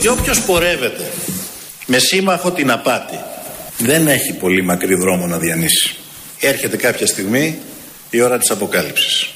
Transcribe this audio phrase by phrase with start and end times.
[0.00, 1.10] Διότι όποιος πορεύεται
[1.86, 3.18] με σύμμαχο την απάτη
[3.78, 5.94] δεν έχει πολύ μακρύ δρόμο να διανύσει.
[6.40, 7.58] Έρχεται κάποια στιγμή
[8.10, 9.28] η ώρα της αποκάλυψης.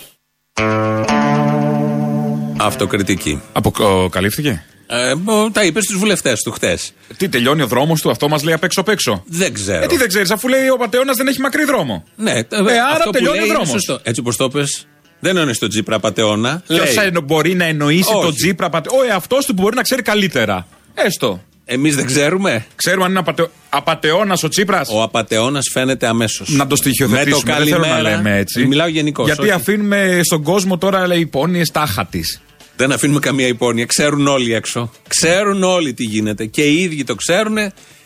[2.58, 3.43] Αυτοκριτική.
[3.52, 4.64] Αποκαλύφθηκε.
[4.86, 6.79] Ε, ο- τα είπες στους βουλευτές του χτε.
[7.17, 9.82] Τι τελειώνει ο δρόμος του, αυτό μας λέει απ' έξω απ' έξω; Δεν ξέρω.
[9.84, 12.04] Ε, τι δεν ξέρεις, αφού λέει ο πατεώνας δεν έχει μακρύ δρόμο.
[12.17, 13.70] Ναι, ε, άρα αυτό που τελειώνει λέει ο είναι δρόμος.
[13.70, 14.00] σωστό.
[14.03, 14.86] Έτσι όπως το πες,
[15.22, 16.62] δεν εννοείς τον Τζίπρα πατεώνα.
[16.67, 18.22] Ποιος μπορεί να εννοήσει Όχι.
[18.22, 20.67] τον Τζίπρα πατεώνα; Ο εαυτός του που μπορεί να ξέρει καλύτερα.
[20.95, 21.43] Έστω.
[21.64, 22.67] Εμείς δεν ξέρουμε.
[22.76, 23.50] Ξέρουμε αν είναι απατε...
[23.68, 26.48] απατεώνας ο Τσίπρας; Ο απατεώνας φαίνεται αμέσως.
[26.48, 27.53] Να το στοιχειοθετήσουμε.
[27.53, 28.17] Με το δεν θέλω να καλημέρα.
[28.17, 28.67] λέμε έτσι.
[28.67, 29.26] Μιλάω γενικώς.
[29.26, 32.41] Γιατί αφήνουμε στον κόσμο τώρα λέει υπόνοιες τάχα της.
[32.77, 33.86] Δεν αφήνουμε καμία υπόνοια.
[33.86, 34.91] Ξέρουν όλοι έξω.
[35.09, 36.47] Ξέρουν όλοι τι γίνεται.
[36.47, 37.56] Και οι ίδιοι το ξέρουν.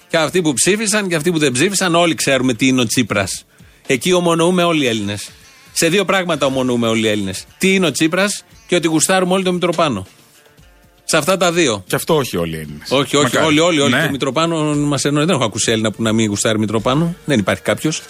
[0.09, 3.45] Και αυτοί που ψήφισαν και αυτοί που δεν ψήφισαν, όλοι ξέρουμε τι είναι ο Τσίπρας.
[3.87, 5.29] Εκεί ομονοούμε όλοι οι Έλληνες.
[5.79, 7.45] Σε δύο πράγματα ομονοούμε όλοι οι Έλληνες.
[7.59, 10.07] Τι είναι ο Τσίπρας και ότι γουστάρουμε όλοι το Μητροπάνο.
[11.05, 11.85] Σε αυτά τα δύο.
[11.87, 12.91] Και αυτό όχι όλοι οι Έλληνες.
[12.91, 13.93] Όχι, όχι, όλοι, όλοι, όλοι.
[14.03, 15.25] Το Μητροπάνο μας εννοεί.
[15.25, 17.15] Δεν έχω ακούσει Έλληνα που να μην γουστάρει Μητροπάνο.
[17.25, 18.03] Δεν υπάρχει κάποιος.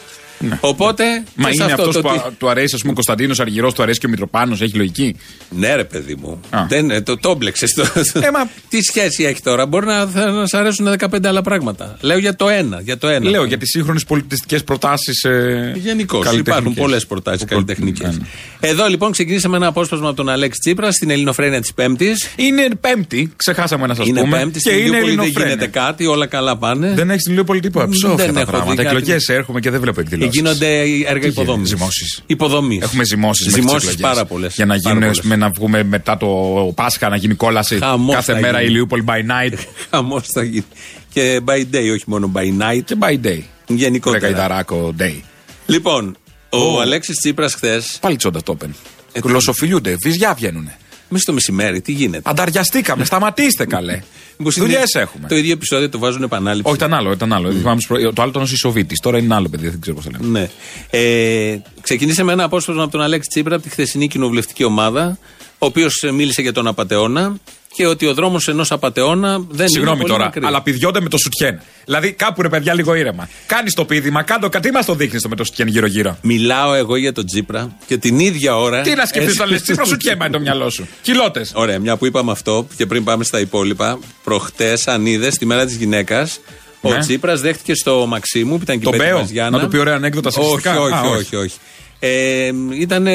[0.60, 1.04] Οπότε.
[1.04, 1.22] Ναι.
[1.34, 2.94] Μα και σε είναι αυτό αυτός το που τι- α- του αρέσει, ας πούμε, ο
[2.94, 5.16] Κωνσταντίνος Αργυρός, του αρέσει και ο Μητροπάνος, έχει λογική;
[5.50, 6.40] Ναι, ρε παιδί μου.
[6.50, 6.64] Α.
[6.68, 7.72] Δεν, ε, το, το έμπλεξες.
[7.72, 7.82] Το...
[8.20, 11.96] Ε, μα- Τι σχέση έχει τώρα; Μπορεί να, θα, να σ' αρέσουν 15 άλλα πράγματα.
[12.00, 12.80] Λέω για το ένα.
[12.80, 13.30] Για το ένα.
[13.30, 15.24] Λέω για τις σύγχρονες πολιτιστικές προτάσεις.
[15.24, 16.82] Ε, Γενικώς υπάρχουν καλλιτεχνικές.
[16.82, 18.18] πολλές προτάσεις Που- καλλιτεχνικές.
[18.60, 18.68] Ναι.
[18.68, 22.28] Εδώ λοιπόν ξεκινήσαμε ένα απόσπασμα από τον Αλέξη Τσίπρα στην Ελληνοφρένεια της Πέμπτης.
[22.36, 24.38] Είναι Πέμπτη, ξεχάσαμε να σας Είναι πούμε.
[24.38, 25.54] Πέμπτη, και στην είναι Ηλιούπολη δεν Ελληνοφρένεια.
[25.54, 26.92] γίνεται κάτι, όλα καλά πάνε.
[26.94, 27.88] Δεν έχεις την Ηλιούπολη τίποτα.
[27.88, 28.74] Ψόφια Δεν τα έχω πράγματα.
[28.74, 28.96] δει κάτι.
[28.96, 30.34] Εκλογές έρχομαι και δεν βλέπω εκδηλώσεις.
[30.34, 31.68] Γίνονται έργα υποδομής.
[31.68, 32.22] Ζυμώσεις.
[32.26, 32.82] Υποδομής.
[32.82, 34.54] Έχουμε ζυμώσεις Ζυμώσεις πάρα πολλές.
[34.54, 36.26] Για να, γίνουν, με, να βγούμε μετά το
[36.74, 38.70] Πάσχα να γίνει κόλαση Χαμός κάθε θα μέρα γίνει.
[38.70, 39.54] Ηλιούπολη by night
[39.90, 40.64] Χαμός θα γίνει.
[41.12, 42.80] Και by day, όχι μόνο by night.
[42.84, 43.40] και by day.
[43.66, 44.20] Γενικότερα.
[44.26, 45.20] Δεκαϊδαράκο day.
[45.66, 46.16] Λοιπόν,
[46.56, 46.80] ο Ω.
[46.80, 47.82] Αλέξης Τσίπρας χθε.
[48.00, 48.74] Πάλι τσόντα το όπεν.
[49.12, 50.76] Ε, Γλωσσοφιλούνται, βυζιά βγαίνουνε.
[51.08, 54.02] Μέσα στο μεσημέρι, τι γίνεται; Ανταριαστήκαμε, σταματήστε καλέ.
[54.38, 55.28] Μήπως είναι Δουλειές έχουμε.
[55.28, 56.68] Το ίδιο επεισόδιο το βάζουν επανάληψη.
[56.70, 57.12] Όχι, ήταν άλλο.
[57.12, 57.50] Ήταν άλλο.
[57.52, 59.00] Θυμάμαι στους προ- Το άλλο ήταν ο Σισοβίτης.
[59.00, 60.38] Τώρα είναι άλλο παιδί, δεν ξέρω πώς το λέμε.
[60.40, 60.48] Ναι.
[60.90, 65.18] Ε, ξεκινήσε με ένα απόσπασμα από τον Αλέξη Τσίπρα από τη χθεσινή κοινοβουλευτική ομάδα,
[65.58, 67.36] ο οποίος μίλησε για τον απαταιώνα
[67.76, 70.44] και ότι ο δρόμος ενός απαταιώνα δεν Συγγνώμη είναι πολύ τώρα, μακρύ.
[70.46, 71.60] αλλά πηδιώνται με το σουτιέν.
[71.84, 73.28] Δηλαδή κάπου ρε παιδιά λίγο ήρεμα.
[73.46, 77.12] Κάνεις το πείδημα, κάτω, τι μας το δείχνεις με το σουτιέν γύρω-γύρω; Μιλάω εγώ για
[77.12, 78.80] τον Τσίπρα και την ίδια ώρα.
[78.80, 80.86] Τι να σκεφτείς εσύ- όταν λες, τι προσουτιέν πάει το μυαλό σου.
[81.02, 81.50] Κιλότες.
[81.54, 85.64] Ωραία, μια που είπαμε αυτό και πριν πάμε στα υπόλοιπα, προχτές, αν είδες, τη μέρα
[85.66, 86.40] της γυναίκας,
[86.80, 86.98] ο Ναι.
[86.98, 89.56] Τσίπρα δέχτηκε στο Μαξίμου, που ήταν και Τον η Πέττη Μπέο; Μαζιάννα.
[89.58, 91.16] Να του πει ωραία ανέκδοτα Όχι, σεξιστικά; όχι, Α, όχι.
[91.18, 91.36] όχι.
[91.36, 91.56] όχι.
[91.98, 93.06] Ε, ήταν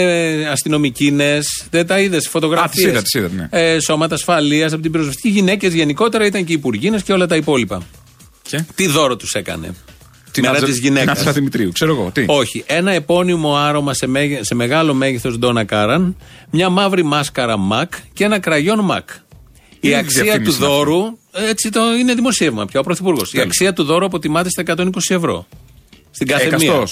[0.51, 2.85] αστυνομικίνες, δεν τα είδες, φωτογραφίες.
[2.85, 3.73] Α, τις είδα, τις είδα, ναι.
[3.73, 5.29] ε, σώματα ασφαλείας από την πυροσβεστική.
[5.29, 7.81] Γυναίκες γενικότερα ήταν και υπουργίνες και όλα τα υπόλοιπα.
[8.41, 9.73] Και; Τι δώρο τους έκανε.
[10.31, 12.11] Την μέρα Άτζα- της γυναίκας; Την Άτζα Δημητρίου, ξέρω εγώ.
[12.13, 12.63] Τι; Όχι.
[12.67, 16.15] Ένα επώνυμο άρωμα σε, μέγε- σε μεγάλο μέγεθος Ντόνα Κάραν,
[16.51, 19.09] μια μαύρη μάσκαρα Μακ και ένα κραγιόν Μακ.
[19.79, 21.01] Η Τι αξία του διαφήμιση είναι δώρου,
[21.49, 23.29] έτσι το είναι δημοσίευμα πια, ο Πρωθυπουργός.
[23.29, 23.45] Η Τέλος.
[23.47, 25.47] αξία του δώρου αποτιμάται στα 120 ευρώ.
[26.11, 26.83] Στην κάθε μία.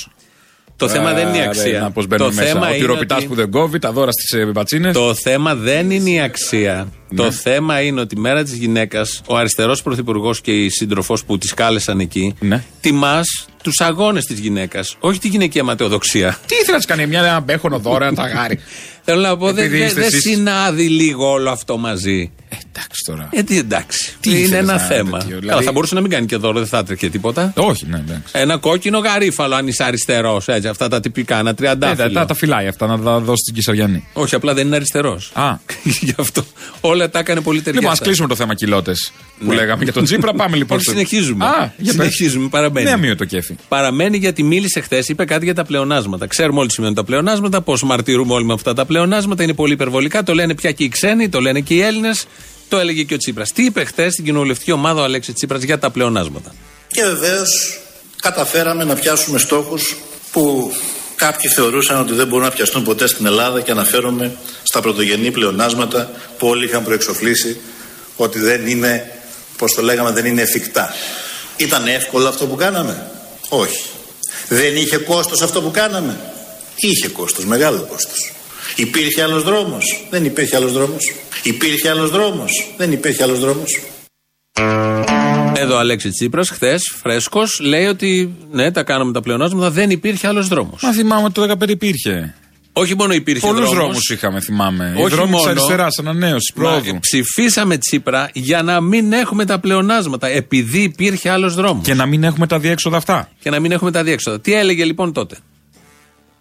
[0.85, 0.87] Εκαστός.
[0.87, 1.79] Το θέμα δεν είναι η Α, ρε, αξία.
[1.79, 2.47] Να πώ μπαίνουμε το μέσα.
[2.51, 4.91] θέμα Ο είναι τυροπιτά ότι- που δεν κόβει, τα δώρα στις μπατσίνε.
[4.91, 6.87] το θέμα δεν είναι η αξία.
[7.09, 7.23] Ναι.
[7.23, 11.37] Το θέμα είναι ότι η μέρα της γυναίκας, ο αριστερός πρωθυπουργός και η σύντροφό που
[11.37, 12.63] τη κάλεσαν εκεί, Ναι.
[12.81, 14.95] τιμάς τους αγώνες της γυναίκας.
[14.99, 16.37] Όχι τη γυναικεία ματαιοδοξία.
[16.45, 18.59] Τι ήθελα να τη κάνεις, μια ένα μπέχονο δώρα, ένα ταγάρι.
[19.09, 22.31] Θέλω να πω, δεν Επειδή δεν- είστε δεν εσείς- συνάδει λίγο όλο αυτό μαζί.
[22.49, 23.29] Ε, Εντάξει τώρα.
[23.31, 24.13] Ε, τι εντάξει.
[24.19, 25.17] Τι είναι ήθελες ένα να- θέμα.
[25.17, 27.53] τέτοιο, Καλά, δηλαδή- θα μπορούσε να μην κάνει και δώρο, δεν θα έτρεχε τίποτα.
[27.57, 28.31] Όχι, ναι, εντάξει.
[28.31, 30.47] Ένα κόκκινο γαρίφαλο, αν είσαι αριστερός.
[30.47, 32.11] Έτσι, αυτά τα τυπικά, ένα Ε, τριαντάφυλλο.
[32.11, 34.07] τα, τα φυλάει αυτά να τα δώσει στην Κυσαριανή.
[34.13, 35.31] Όχι, απλά δεν είναι αριστερός.
[35.33, 35.55] Α.
[36.01, 36.45] Γι' αυτό
[36.81, 37.79] όλα τα έκανε πολύ ταιριαστά.
[37.79, 38.91] Λοιπόν, ας κλείσουμε το θέμα κοιλότε
[39.39, 39.55] που Ναι.
[39.55, 40.33] λέγαμε για τον Τσίπρα.
[40.33, 40.75] Πάμε λοιπόν.
[40.77, 41.45] Όχι, στο- συνεχίζουμε.
[41.45, 41.93] Α, για πες.
[41.93, 42.85] συνεχίζουμε, παραμένει.
[42.85, 43.55] Ναι, αμύωτο κέφι.
[43.67, 46.27] Παραμένει γιατί μίλησε χθες, είπε κάτι για τα πλεονάσματα.
[46.27, 48.98] Ξέρουμε όλοι τι σημαίνουν τα πλεονάσματα, πώς μαρτυρούμε όλοι με αυτά τα πλεονάσματα.
[49.39, 50.23] Είναι πολύ υπερβολικά.
[50.23, 52.25] Το λένε πια και οι ξένοι, το λένε και οι Έλληνες.
[52.69, 53.51] Το έλεγε και ο Τσίπρας.
[53.51, 56.53] Τι είπε χθες στην κοινοβουλευτική ομάδα ο Αλέξης Τσίπρας για τα πλεονάσματα;
[56.87, 57.79] Και βεβαίως
[58.21, 59.95] καταφέραμε να πιάσουμε στόχους
[60.31, 60.73] που
[61.15, 66.11] κάποιοι θεωρούσαν ότι δεν μπορούν να πιαστούν ποτέ στην Ελλάδα και αναφέρομαι στα πρωτογενή πλεονάσματα
[66.37, 67.59] που όλοι είχαν προεξοφλήσει
[68.15, 69.11] ότι δεν είναι,
[69.57, 70.93] πώς το λέγαμε, δεν είναι εφικτά.
[71.57, 73.11] Ήταν εύκολο αυτό που κάναμε;
[73.49, 73.85] Όχι.
[74.47, 76.19] Δεν είχε κόστος αυτό που κάναμε;
[76.75, 78.33] Είχε κόστος, μεγάλο κόστος.
[78.75, 80.05] Υπήρχε άλλος δρόμος.
[80.09, 81.13] Δεν υπήρχε άλλος δρόμος.
[81.43, 82.51] Υπήρχε άλλος δρόμος.
[82.77, 83.79] Δεν υπήρχε άλλος δρόμος.
[85.55, 90.27] Εδώ ο Αλέξη Τσίπρας, χθες, φρέσκος, λέει ότι ναι, τα κάναμε τα πλεονάσματα, δεν υπήρχε
[90.27, 90.81] άλλος δρόμος.
[90.83, 92.33] Μα θυμάμαι ότι το 2015 υπήρχε.
[92.73, 94.93] Όχι μόνο υπήρχε Πολλούς δρόμος, δρόμους είχαμε, θυμάμαι.
[94.97, 95.49] Οι Όχι δρόμοι της μόνο.
[95.51, 96.99] αριστεράς, ανανέωσης, Μα, πρόοδου.
[96.99, 101.85] ψηφίσαμε Τσίπρα για να μην έχουμε τα πλεονάσματα, επειδή υπήρχε άλλος δρόμος.
[101.85, 103.29] Και να μην έχουμε τα διέξοδα αυτά.
[103.39, 104.39] Και να μην έχουμε τα διέξοδα.
[104.39, 105.37] Τι έλεγε λοιπόν τότε;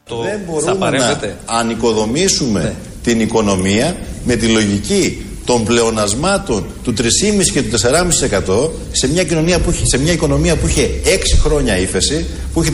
[0.08, 7.04] Δεν θα μπορούμε παρέμβετε; να ανοικοδομήσουμε την οικονομία με τη λογική των πλεονασμάτων του 3,5
[7.52, 11.08] και του 4,5% σε μια, κοινωνία που, σε μια οικονομία που είχε 6
[11.42, 12.72] χρόνια ύφεση, που είχε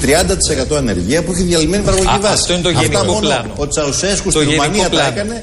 [0.72, 2.34] 30% ανεργία, που είχε διαλυμένη παραγωγική βάση.
[2.34, 3.52] Αυτό είναι το γενικό πλάνο.
[3.56, 5.42] Ο Τσαουσέσκου στη Ρουμανία τα έκανε.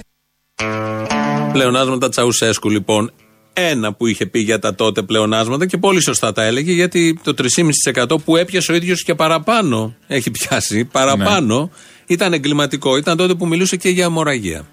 [1.52, 3.12] Πλεονάσματα Τσαουσέσκου λοιπόν.
[3.54, 7.34] Ένα που είχε πει για τα τότε πλεονάσματα και πολύ σωστά τα έλεγε γιατί το
[7.92, 11.70] 3,5% που έπιασε ο ίδιος και παραπάνω, έχει πιάσει παραπάνω, ναι.
[12.06, 12.98] ήταν εγκληματικό.
[12.98, 14.68] Ήταν τότε που μιλούσε και για αιμορραγία.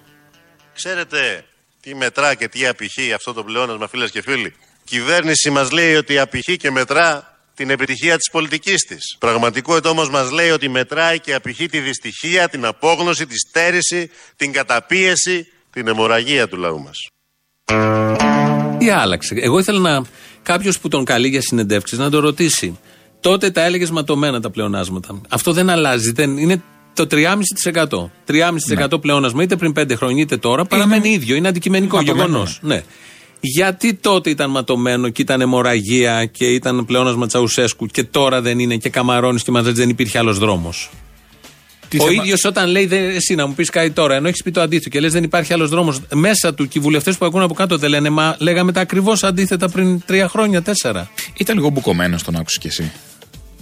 [0.74, 1.44] Ξέρετε
[1.80, 4.54] τι μετρά και τι απηχεί αυτό το πλεόνασμα, φίλες και φίλοι; Η
[4.84, 9.16] κυβέρνηση μας λέει ότι απηχεί και μετρά την επιτυχία της πολιτικής της.
[9.18, 14.52] Πραγματικότητα όμως μας λέει ότι μετράει και απηχεί τη δυστυχία, την απόγνωση, τη στέρηση, την
[14.52, 17.08] καταπίεση, την αιμορραγία του λαού μας.
[18.88, 19.34] Τι άλλαξε.
[19.40, 20.02] Εγώ ήθελα να
[20.42, 22.78] κάποιος που τον καλεί για συνεντεύξεις να το ρωτήσει.
[23.20, 25.20] Τότε τα έλεγες ματωμένα τα πλεονάσματα.
[25.28, 26.12] Αυτό δεν αλλάζει.
[26.12, 26.62] Δεν, είναι
[26.94, 27.24] το 3,5%.
[28.26, 28.98] 3,5% ναι.
[28.98, 31.36] πλεόνασμα είτε πριν 5 χρόνια είτε τώρα παραμένει ίδιο.
[31.36, 32.58] Είναι αντικειμενικό γεγονός.
[32.62, 32.74] Ναι.
[32.74, 32.82] ναι.
[33.40, 38.76] Γιατί τότε ήταν ματωμένο και ήταν αιμορραγία και ήταν πλεόνασμα Τσαουσέσκου και τώρα δεν είναι
[38.76, 40.90] και καμαρώνει και μαζί δεν υπήρχε άλλος δρόμος;
[41.96, 42.22] Ο θέμα...
[42.22, 44.88] ίδιος όταν λέει, δε, εσύ να μου πεις κάτι τώρα, ενώ έχεις πει το αντίθετο
[44.88, 47.78] και λες δεν υπάρχει άλλος δρόμος, μέσα του και οι βουλευτές που ακούνε από κάτω
[47.78, 51.10] δεν λένε, Μα λέγαμε τα ακριβώς αντίθετα πριν τρία χρόνια, τέσσερα.
[51.36, 52.92] Ήταν λίγο μπουκωμένος τον άκουσες κι εσύ.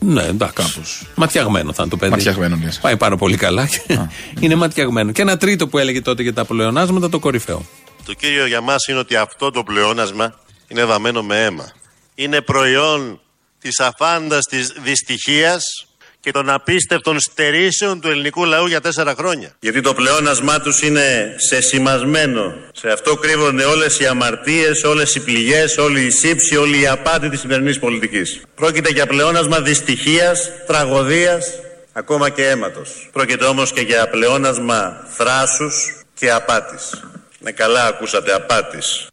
[0.00, 0.54] Ναι, εντάξει.
[0.54, 1.06] Κάπως.
[1.14, 2.10] Ματιαγμένο θα είναι το παιδί.
[2.10, 2.68] Ματιαγμένο, ναι.
[2.80, 3.68] Πάει πάρα πολύ καλά.
[4.40, 5.12] είναι ματιαγμένο.
[5.12, 7.66] Και ένα τρίτο που έλεγε τότε για τα πλεονάσματα, το κορυφαίο.
[8.04, 10.34] Το κύριο για μας είναι ότι αυτό το πλεόνασμα
[10.68, 11.72] είναι βαμμένο με αίμα.
[12.14, 13.20] Είναι προϊόν
[13.60, 15.86] της αφάνταστης δυστυχίας
[16.26, 19.56] και των απίστευτων στερήσεων του ελληνικού λαού για τέσσερα χρόνια.
[19.60, 22.54] Γιατί το πλεόνασμά τους είναι σε σημασμένο.
[22.72, 27.28] Σε αυτό κρύβονται όλες οι αμαρτίες, όλες οι πληγές, όλη η σύψη, όλη η απάτη
[27.28, 28.42] της σημερινής πολιτικής.
[28.54, 31.46] Πρόκειται για πλεόνασμα δυστυχίας, τραγωδίας,
[31.92, 33.08] ακόμα και αίματος.
[33.12, 37.04] Πρόκειται όμως και για πλεόνασμα θράσους και απάτης.
[37.38, 39.06] Ναι καλά ακούσατε απάτης.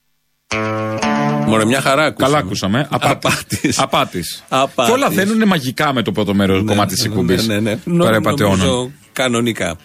[1.54, 2.32] Μωρέ, μια χαρά ακούσαμε.
[2.32, 2.88] Καλά ακούσαμε.
[2.92, 3.80] Απάτης.
[3.80, 4.44] Απάτης.
[4.86, 7.48] Και όλα θέλουν μαγικά με το πρώτο μέρο ναι, κομμάτι της εκπομπής.
[7.48, 8.20] Ναι, ναι, ναι.
[9.14, 9.78] Κανονικά.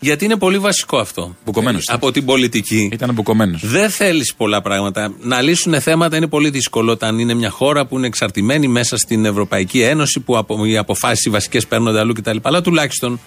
[0.00, 1.36] Γιατί είναι πολύ βασικό αυτό.
[1.44, 1.88] Μπουκωμένος.
[1.88, 2.88] Από την πολιτική.
[2.92, 3.66] Ήταν μπουκωμένος.
[3.66, 5.14] Δεν θέλεις πολλά πράγματα.
[5.20, 9.24] Να λύσουν θέματα είναι πολύ δύσκολο όταν είναι μια χώρα που είναι εξαρτημένη μέσα στην
[9.24, 12.36] Ευρωπαϊκή Ένωση, που οι αποφάσεις βασικές παίρνονται αλλού κτλ.
[12.42, 13.20] Αλλά τουλάχιστον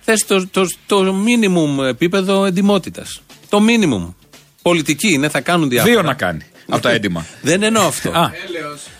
[0.00, 3.02] θες το, το, το μίνιμουμ επίπεδο εντυμότητα.
[3.48, 4.10] Το μίνιμουμ.
[4.62, 5.94] Πολιτική είναι, θα κάνουν διάφορα.
[5.94, 7.26] Δύο να κάνει από τα έντοιμα.
[7.42, 8.30] Δεν εννοώ αυτό.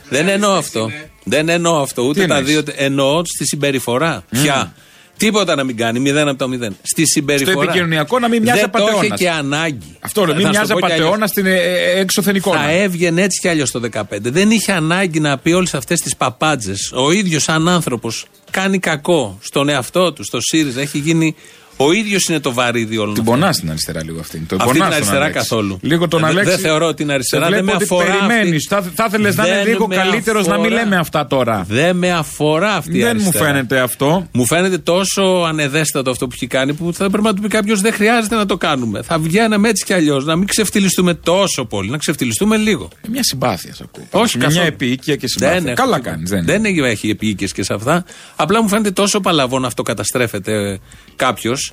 [0.08, 0.90] Δεν εννοώ αυτό.
[1.24, 2.02] Δεν εννοώ αυτό.
[2.02, 2.62] Ούτε τα δύο.
[2.76, 4.24] Εννοώ στη συμπεριφορά.
[4.30, 4.74] Ποια.
[5.16, 6.76] Τίποτα να μην κάνει, μηδέν από το μηδέν.
[6.82, 7.52] Στη συμπεριφορά.
[7.52, 8.92] Στο επικοινωνιακό να μην μοιάζει απαταιώνα.
[8.92, 9.96] Δεν το είχε και ανάγκη.
[10.00, 12.52] Αυτό μην μοιάζει απαταιώνας στην ε, ε, εξωθενικό.
[12.52, 14.02] Θα έβγαινε έτσι κι αλλιώς το 2015.
[14.20, 16.92] Δεν είχε ανάγκη να πει όλες αυτές τις παπάντζες.
[16.94, 20.80] Ο ίδιος σαν άνθρωπος κάνει κακό στον εαυτό του, στο ΣΥΡΙΖΑ.
[20.80, 21.34] Έχει γίνει
[21.76, 23.14] ο ίδιος είναι το βαρύδι όλων.
[23.14, 24.38] Την πονά στην αριστερά λίγο αυτή.
[24.38, 25.78] Το αυτή την αριστερά καθόλου.
[25.82, 26.50] Λίγο τον Αλέξη.
[26.50, 27.48] Δεν θεωρώ την αριστερά.
[27.48, 28.04] Δεν με αφορά.
[28.04, 28.66] Περιμένεις.
[28.68, 31.64] Θα, θα ήθελε να είναι λίγο καλύτερος να μην λέμε αυτά τώρα.
[31.68, 33.32] Δεν με αφορά αυτή η αριστερά.
[33.32, 34.28] Δεν μου φαίνεται αυτό.
[34.32, 37.80] Μου φαίνεται τόσο ανεδέστατο αυτό που έχει κάνει που θα πρέπει να του πει κάποιος
[37.80, 39.02] δεν χρειάζεται να το κάνουμε.
[39.02, 40.24] Θα βγαίναμε έτσι κι αλλιώς.
[40.24, 41.90] Να μην ξεφτυλιστούμε τόσο πολύ.
[41.90, 42.88] Να ξεφτυλιστούμε λίγο.
[43.02, 44.22] Ε, μια συμπάθεια σε ακούω.
[44.22, 45.60] Όχι, μια επίοικια και συμπάθεια.
[45.60, 46.30] Δεν Καλά κάνεις.
[46.30, 48.04] Δεν, δεν έχει επίοικε και σε αυτά.
[48.36, 50.78] Απλά μου φαίνεται τόσο παλαβό να αυτό καταστρέφεται
[51.16, 51.65] κάποιος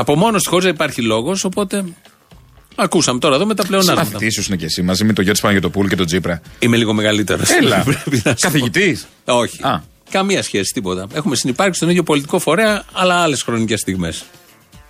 [0.00, 1.84] από μόνος του χωρί να υπάρχει λόγος, οπότε.
[2.74, 4.10] Ακούσαμε τώρα εδώ με τα πλεονάσματα.
[4.12, 6.40] Μαθητή σου είναι και εσύ μαζί με τον Γιώργο Παναγιοτοπούλου και τον Τζίπρα.
[6.58, 7.50] Είμαι λίγο μεγαλύτερος.
[7.50, 7.84] Έλα.
[8.40, 9.06] Καθηγητής.
[9.24, 9.62] Όχι.
[9.62, 9.82] Α.
[10.10, 11.06] Καμία σχέση, τίποτα.
[11.12, 14.24] Έχουμε συνεπάρξει στον ίδιο πολιτικό φορέα, αλλά άλλες χρονικές στιγμές.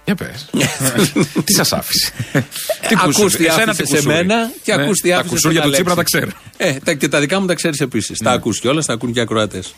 [0.05, 0.47] Για πες.
[1.45, 2.13] τι σας άφησε;
[2.89, 4.83] τι ακούστε άφησε σε μένα και ναι.
[4.83, 5.23] ακούστε άφησε.
[5.23, 6.31] Τα κουσούρια του Τσίπρα τα ξέρω.
[6.57, 8.19] Ε, και τα δικά μου τα ξέρεις επίσης.
[8.19, 8.37] Τα ναι.
[8.37, 9.75] ακούς κιόλας, τα ακούν και οι ακροατές.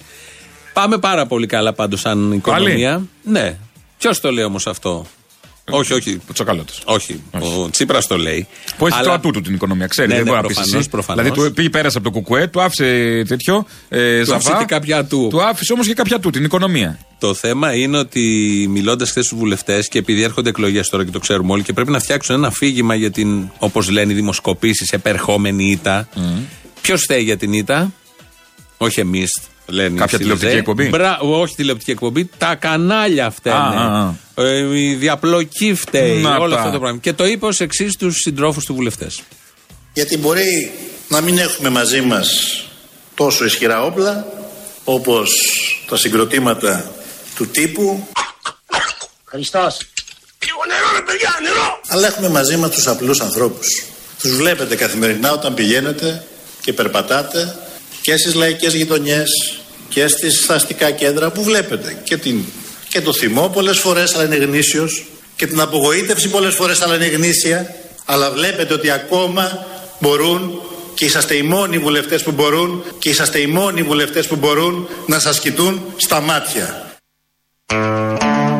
[0.72, 3.02] Πάμε πάρα πολύ καλά πάντως σαν οικονομία.
[3.22, 3.56] Ναι.
[3.98, 5.06] Ποιος το λέει όμως αυτό;
[5.70, 6.20] Όχι, όχι.
[6.28, 6.82] Ο Τσακαλώτος.
[6.84, 7.22] Όχι.
[7.30, 8.46] Ο Τσίπρας το λέει.
[8.78, 9.06] Που έχει αλλά...
[9.06, 9.86] το ατού του την οικονομία.
[9.86, 10.88] Ξέρει, ναι, δεν μπορεί να πεις.
[11.06, 13.66] Δηλαδή του πήγε πέρασε από το κουκουέ, του άφησε τέτοιο.
[13.88, 15.26] Ε, του άφησε κάποια του.
[15.30, 16.98] Του άφησε όμως και κάποια του την οικονομία.
[17.18, 18.20] Το θέμα είναι ότι
[18.70, 21.90] μιλώντας χθες στους βουλευτές και επειδή έρχονται εκλογές τώρα και το ξέρουμε όλοι και πρέπει
[21.90, 26.08] να φτιάξουν ένα αφήγημα για την, όπως λένε οι δημοσκοπήσεις, επερχόμενη ήττα.
[26.16, 26.20] Mm.
[26.80, 27.92] Ποιος φταίει για την ήττα,
[28.76, 31.18] όχι εμείς, Λένε Κάποια τηλεοπτική εκπομπή; Μπρα...
[31.18, 34.14] Όχι τηλεοπτική εκπομπή, τα κανάλια φταίνε.
[34.34, 36.20] Ε, η διαπλοκή φταίει.
[36.20, 36.98] Να όλο αυτό το πράγμα.
[36.98, 39.22] Και το είπε ως εξής στου συντρόφους του βουλευτές.
[39.92, 40.72] Γιατί μπορεί
[41.08, 42.28] να μην έχουμε μαζί μας
[43.14, 44.26] τόσο ισχυρά όπλα
[44.84, 45.30] όπως
[45.88, 46.92] τα συγκροτήματα
[47.34, 48.08] του τύπου.
[49.24, 49.78] Χριστός.
[50.44, 51.80] Λίγο νερό ρε παιδιά, νερό!
[51.88, 53.66] Αλλά έχουμε μαζί μας τους απλούς ανθρώπους.
[54.20, 56.24] Τους βλέπετε καθημερινά όταν πηγαίνετε
[56.60, 57.56] και περπατάτε
[58.08, 62.44] και στις λαϊκές γειτονιές και στις αστικά κέντρα που βλέπετε και, την,
[62.88, 65.04] και το θυμό πολλές φορές αλλά είναι γνήσιος
[65.36, 67.74] και την απογοήτευση πολλές φορές αλλά είναι γνήσια
[68.04, 69.66] Αλλά βλέπετε ότι ακόμα
[70.00, 70.60] μπορούν
[70.94, 75.18] και είσαστε οι μόνοι βουλευτές που μπορούν και είσαστε οι μόνοι βουλευτές που μπορούν να
[75.18, 76.96] σας κοιτούν στα μάτια.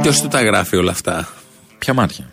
[0.02, 1.28] Ποιος του τα γράφει όλα αυτά;
[1.78, 2.32] Ποια μάτια;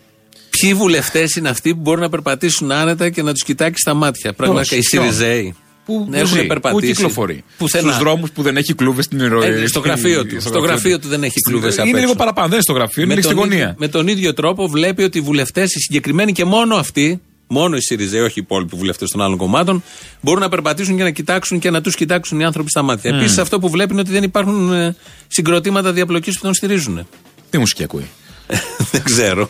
[0.50, 4.32] Ποιοι βουλευτές είναι αυτοί που μπορούν να περπατήσουν άνετα και να τους κοιτάξει στα μάτια;
[4.32, 5.56] Πραγματικά οι Σιριζέοι.
[5.86, 6.86] Που έχουν περπατήσει.
[6.86, 7.44] Που κυκλοφορεί.
[7.64, 9.48] Στους δρόμους που δεν έχει κλούβες στην ηρωή.
[9.48, 10.40] Ε, στο γραφείο του.
[10.40, 12.46] Στο γραφείο του δεν έχει κλούβες απ' Είναι λίγο παραπάνω.
[12.46, 13.74] Δεν είναι στο γραφείο, είναι στη γωνία.
[13.78, 17.80] Με τον ίδιο τρόπο βλέπει ότι οι βουλευτές, οι συγκεκριμένοι και μόνο αυτοί, μόνο οι
[17.80, 19.82] ΣΥΡΙΖΕ, όχι οι υπόλοιποι βουλευτές των άλλων κομμάτων,
[20.20, 23.10] μπορούν να περπατήσουν και να κοιτάξουν και να τους κοιτάξουν οι άνθρωποι στα μάτια.
[23.10, 23.14] Mm.
[23.14, 27.06] Επίσης, αυτό που βλέπει είναι ότι δεν υπάρχουν ε, συγκροτήματα διαπλοκής που τον στηρίζουν.
[27.50, 28.06] Τι μουσική ακούει;
[28.92, 29.48] δεν ξέρω.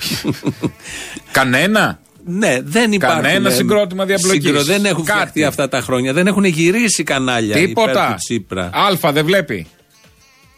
[1.32, 3.22] Κανένα; Ναι, δεν υπάρχουν.
[3.22, 4.44] Κανένα συγκρότημα διαπλοκής.
[4.44, 4.62] Συγκρο...
[4.62, 6.12] Δεν έχουν φτιαχτεί αυτά τα χρόνια.
[6.12, 7.54] Δεν έχουν γυρίσει κανάλια.
[7.56, 8.14] Τίποτα.
[8.18, 8.70] Τσίπρα.
[8.72, 9.66] Αλφα δεν βλέπει.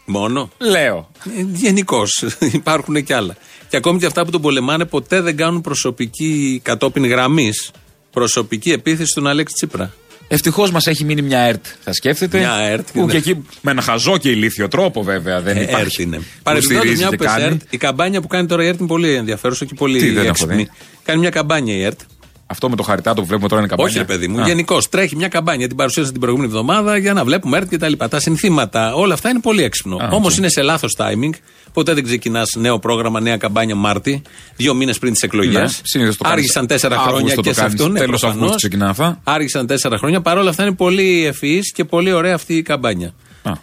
[0.05, 0.51] Μόνο.
[0.57, 1.11] Λέω.
[1.37, 2.25] Ε, Γενικώς.
[2.51, 3.35] υπάρχουν και άλλα.
[3.69, 7.71] Και ακόμη και αυτά που τον πολεμάνε ποτέ δεν κάνουν προσωπική κατόπιν γραμμής
[8.11, 9.93] προσωπική επίθεση στον Αλέξη Τσίπρα.
[10.31, 11.65] Ευτυχώς μας έχει μείνει μια ΕΡΤ.
[11.83, 12.37] Θα σκέφτεται.
[12.37, 12.87] Μια ΕΡΤ.
[12.93, 13.11] Που ναι.
[13.11, 15.81] και εκεί με ένα χαζό και ηλίθιο τρόπο βέβαια δεν ε, υπάρχει.
[15.81, 16.21] ΕΡΤ είναι.
[16.43, 19.73] Παρεμπιπτόντως μια που ΕΡΤ, η καμπάνια που κάνει τώρα η ΕΡΤ είναι πολύ ενδιαφέρουσα και
[19.73, 20.67] πολύ Τι, έξυπνη.
[21.09, 21.99] Κάνει μια καμπάνια η ΕΡΤ.
[22.45, 24.01] Αυτό με το χαριτάτο που βλέπουμε τώρα είναι καμπάνια.
[24.01, 24.45] Όχι, παιδί μου.
[24.45, 25.67] Γενικώς τρέχει μια καμπάνια.
[25.67, 28.07] Την παρουσίασα την προηγούμενη εβδομάδα για να βλέπουμε ΕΡΤ και τα λοιπά.
[28.07, 30.09] Τα συνθήματα, όλα αυτά είναι πολύ έξυπνο.
[30.11, 31.29] Όμως είναι σε λάθος timing.
[31.73, 34.21] Ποτέ δεν ξεκινάς νέο πρόγραμμα, νέα καμπάνια Μάρτι,
[34.55, 35.81] δύο μήνες πριν τις εκλογές.
[35.95, 37.93] Ναι, Άργησαν τέσσερα χρόνια και σε αυτόν.
[37.93, 39.19] Τέλος Αυγούστου ξεκινά αυτά.
[39.23, 40.21] Άργησαν τέσσερα χρόνια.
[40.21, 43.13] Παρ' όλα αυτά είναι πολύ ευφυής και πολύ ωραία αυτή η καμπάνια.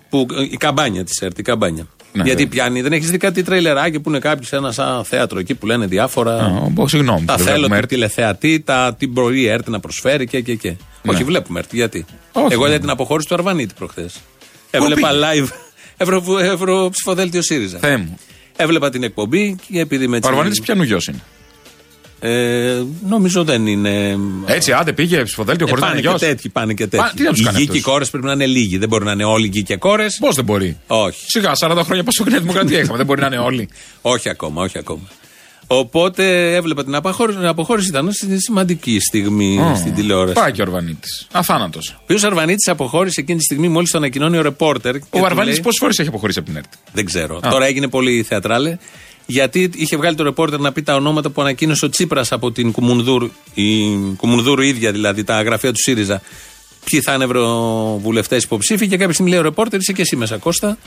[0.08, 1.86] Που, η καμπάνια της ΕΡΤ, η καμπάνια.
[2.16, 2.48] Ναι, Γιατί ναι.
[2.48, 5.66] πιάνει, δεν έχεις δει κάτι τρέιλεράκι που είναι κάποιο σε ένα σαν θέατρο εκεί που
[5.66, 6.34] λένε διάφορα.
[6.34, 10.40] Α, συγγνώμη, τα θέλω του τηλεθεατή, τα, την μπορεί η ΕΡΤ να προσφέρει και.
[10.40, 10.68] και, και.
[11.02, 11.12] Ναι.
[11.12, 11.74] Όχι, βλέπουμε ΕΡΤ.
[11.74, 12.04] Γιατί.
[12.32, 14.20] Όχι, Εγώ είδα την αποχώρηση του Αρβανίτη προχθές.
[14.70, 15.48] Έβλεπα live
[15.96, 17.78] Ευρω, Ευρωψηφοδέλτιο ΣΥΡΙΖΑ.
[17.78, 18.18] Θεέ μου.
[18.56, 20.18] Έβλεπα την εκπομπή και επειδή με.
[20.22, 21.22] Ο Αρβανίτης ποιανού γιος είναι.
[22.20, 24.18] Ε, νομίζω δεν είναι.
[24.46, 27.32] Έτσι, άντε πήγε ψηφοδέλτιο ε, χωρίς να είναι και τέτοιοι, πάνε και τέτοιοι.
[27.32, 28.78] τι οι γη και οι κόρες πρέπει να είναι λίγοι.
[28.78, 30.16] Δεν μπορεί να είναι όλοι γη και κόρες.
[30.20, 31.24] Πώς δεν μπορεί; Όχι.
[31.26, 32.96] Σιγά, 40 χρόνια πόσο Νέα Δημοκρατία είχαμε.
[32.96, 33.68] δεν μπορεί να είναι όλοι.
[34.02, 35.08] όχι ακόμα, όχι ακόμα.
[35.66, 37.38] Οπότε έβλεπα την αποχώρηση.
[37.38, 39.76] Την αποχώρηση ήταν σημαντική στιγμή oh.
[39.76, 40.34] στην τηλεόραση.
[40.34, 41.26] Πάει και ο Αρβανίτης.
[41.32, 41.96] Αθάνατος.
[42.06, 44.96] Ποιο Αρβανίτης αποχώρησε εκείνη τη στιγμή μόλις το ανακοινώνει ο ρεπόρτερ.
[44.96, 47.40] Ο Αρβανίτης πόσες φορές έχει αποχωρήσει από την ΕΡΤ; Δεν ξέρω.
[47.40, 48.76] Τώρα έγινε πολύ θεατράλε.
[49.26, 52.72] Γιατί είχε βγάλει το ρεπόρτερ να πει τα ονόματα που ανακοίνωσε ο Τσίπρας από την
[52.72, 56.22] Κουμουνδούρ, η Κουμουνδούρ ίδια δηλαδή, τα γραφεία του ΣΥΡΙΖΑ.
[56.84, 60.36] Ποιοι θα είναι ευρωβουλευτές υποψήφοι και κάποια στιγμή λέει ο ρεπόρτερ, είσαι και εσύ μέσα
[60.36, 60.78] Κώστα.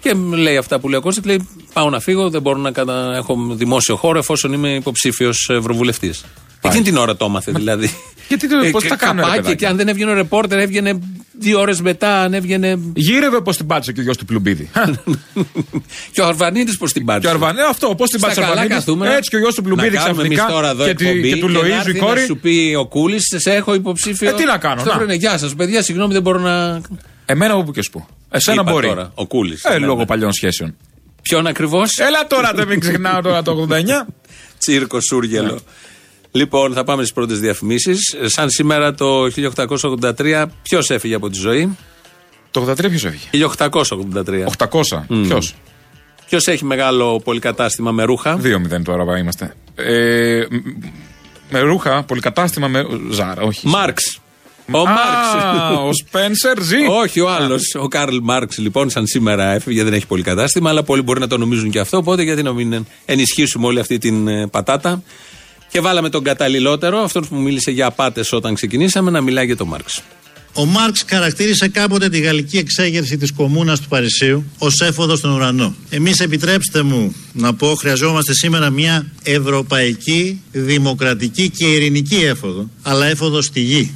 [0.00, 3.14] Και λέει αυτά που λέει ο Κώστα, λέει: Πάω να φύγω, δεν μπορώ να κατα...
[3.16, 6.24] έχω δημόσιο χώρο εφόσον είμαι υποψήφιος ευρωβουλευτής.
[6.60, 7.90] Εκείνη την ώρα το έμαθε δηλαδή.
[8.28, 9.22] Γιατί το, πώς τα κάνω,
[9.56, 10.98] Και αν δεν έβγαινε ο ρεπόρτερ, έβγαινε
[11.38, 12.78] δύο ώρες μετά, αν έβγαινε.
[12.94, 14.70] Γύρευε πώς την πάτησε και ο γιος του Πλουμπίδη.
[16.12, 17.26] και ο Αρβανίτης πώς την πάτησε.
[17.26, 18.84] Και ο Αρβανίτη, αυτό, πώς την πάτησε ο Αρβανίτης.
[19.16, 20.46] Έτσι και ο γιος του Πλουμπίδη ξαφνικά.
[20.84, 22.24] Και, και του Λοίζου η κόρη.
[22.24, 24.28] σου πει ο Κούλης, σε έχω υποψήφιο.
[24.28, 24.82] Ε, τι να κάνω.
[25.12, 26.80] Γεια σας, παιδιά, συγγνώμη, δεν μπορώ να.
[27.26, 28.08] Εμένα όπου και σου πω.
[28.30, 28.86] Εσένα Είπα μπορεί.
[28.86, 29.64] Τώρα, ο Κούλης.
[29.64, 30.76] Ε, λόγω παλιών σχέσεων.
[31.22, 34.06] Ποιον ακριβώς; Έλα τώρα, δεν μην ξεχνάω τώρα το 89.
[34.58, 35.60] Τσίρκο Σούργελο.
[36.36, 38.16] Λοιπόν, θα πάμε στις πρώτες διαφημίσεις.
[38.24, 39.26] Σαν σήμερα το
[40.16, 41.76] 1883, ποιος έφυγε από τη ζωή;
[42.50, 44.46] Το 83 ποιος έφυγε; 1883.
[44.58, 45.06] 800.
[45.08, 45.22] Mm.
[45.26, 45.54] Ποιος;
[46.28, 49.54] Ποιος έχει μεγάλο πολυκατάστημα με ρούχα; 2-0 τώρα είμαστε.
[49.74, 50.44] Ε,
[51.50, 52.86] με ρούχα, πολυκατάστημα με.
[53.10, 53.68] Ζάρα, όχι.
[53.68, 54.20] Μάρξ.
[54.70, 55.44] Ο Μάρξ.
[55.84, 56.86] Ο Σπένσερ ζει.
[57.02, 57.74] Όχι, ο άλλος.
[57.74, 61.26] Ο Καρλ Μάρξ, λοιπόν, σαν σήμερα έφυγε, δεν έχει πολύ κατάστημα, αλλά πολλοί μπορεί να
[61.26, 61.96] το νομίζουν και αυτό.
[61.96, 65.02] Οπότε γιατί να μην ενισχύσουμε όλη αυτή την ε, πατάτα.
[65.74, 69.56] Και βάλαμε τον καταλληλότερο, αυτό που μου μίλησε για απάτες όταν ξεκινήσαμε, να μιλάει για
[69.56, 70.02] τον Μάρξ.
[70.52, 75.74] Ο Μάρξ χαρακτήρισε κάποτε τη γαλλική εξέγερση της κομμούνας του Παρισίου ως έφοδο στον ουρανό.
[75.90, 83.42] Εμείς επιτρέψτε μου να πω χρειαζόμαστε σήμερα μια ευρωπαϊκή, δημοκρατική και ειρηνική έφοδο, αλλά έφοδο
[83.42, 83.94] στη γη.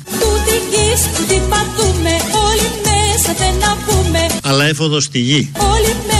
[4.42, 5.52] Αλλά έφοδο στη γη.
[5.58, 6.17] Όλοι μέσα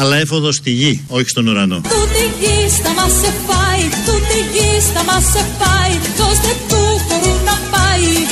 [0.00, 1.76] Αλλά έφοδος στη γη, όχι στον ουρανό.
[1.76, 7.00] Τούτη γη θα μας σε φάει, τούτη γη θα μας σε φάει, ποιος δεν του
[7.08, 8.26] μπορούν να πάει.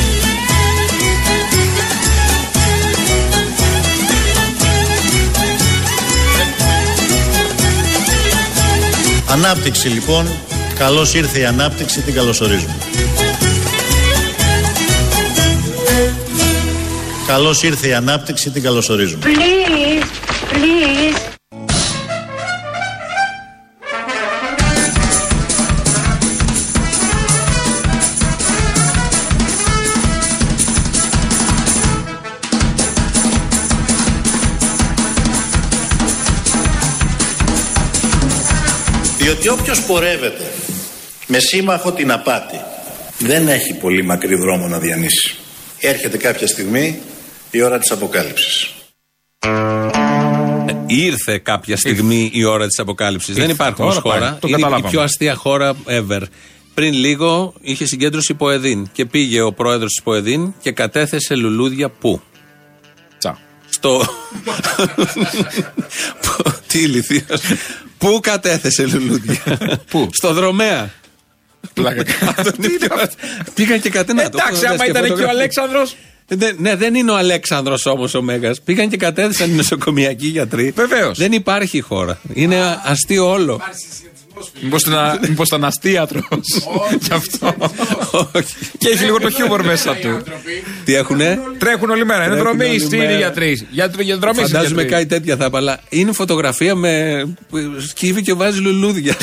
[9.31, 10.27] Ανάπτυξη λοιπόν,
[10.79, 12.77] καλώς ήρθε η ανάπτυξη, την καλωσορίζουμε.
[17.27, 19.25] Καλώς ήρθε η ανάπτυξη, την καλωσορίζουμε.
[19.25, 19.96] Please, please.
[39.47, 40.45] Διότι όποιος πορεύεται
[41.27, 42.61] με σύμμαχο την απάτη
[43.19, 45.37] δεν έχει πολύ μακρύ δρόμο να διανύσει.
[45.79, 46.99] Έρχεται κάποια στιγμή
[47.51, 48.75] η ώρα της αποκάλυψης.
[50.87, 53.35] Ήρθε κάποια στιγμή η ώρα της αποκάλυψης.
[53.35, 54.39] Δεν υπάρχει όμως χώρα.
[54.47, 56.23] Είναι η πιο αστεία χώρα ever.
[56.75, 62.21] Πριν λίγο είχε συγκέντρωση Ποεδίν και πήγε ο πρόεδρος της Ποεδίν και κατέθεσε λουλούδια πού.
[63.19, 63.39] Τσα.
[63.69, 64.07] Στο.
[66.67, 67.41] Τι ηλικίας.
[67.99, 69.59] Πού κατέθεσε λουλούδια;
[69.91, 70.91] Πού; Στο δρομέα.
[73.55, 74.23] Πήγαν και κατένα.
[74.25, 75.97] Εντάξει, άμα ήταν και ο Αλέξανδρος
[76.59, 78.61] ναι, δεν είναι ο Αλέξανδρος όμως ο Μέγας.
[78.61, 80.71] Πήγαν και κατέθεσαν οι νοσοκομιακοί γιατροί.
[80.77, 81.19] Βεβαίως.
[81.19, 82.21] Δεν υπάρχει χώρα.
[82.35, 83.61] Είναι αστείο όλο.
[85.29, 86.25] Μήπως ήταν αστείατρος.
[87.01, 87.55] Γι' αυτό.
[88.79, 90.23] Και έχει λίγο το χιούμορ μέσα του.
[90.85, 92.27] Τι έχουνε; Τρέχουν όλη μέρα.
[92.27, 93.69] Είναι δρομεί, είναι γιατροί.
[94.35, 95.81] Φαντάζομαι κάτι τέτοια θα είπα.
[95.89, 97.25] Είναι φωτογραφία με.
[97.89, 99.17] Σκύβει και βάζει λουλούδια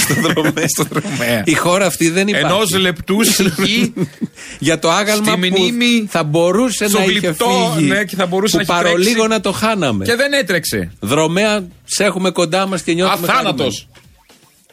[0.65, 1.43] στο δρομέα.
[1.45, 2.73] Η χώρα αυτή δεν υπάρχει.
[2.73, 3.93] Ενό λεπτούς σιγή
[4.59, 5.73] για το άγαλμα που
[6.07, 7.87] θα μπορούσε να είχε φύγει.
[7.87, 10.05] Ναι, και θα μπορούσε να Παρολίγο να το χάναμε.
[10.05, 10.91] Και δεν έτρεξε.
[10.99, 13.27] Δρομέα, σε έχουμε κοντά μας και νιώθουμε.
[13.31, 13.87] Αθάνατος.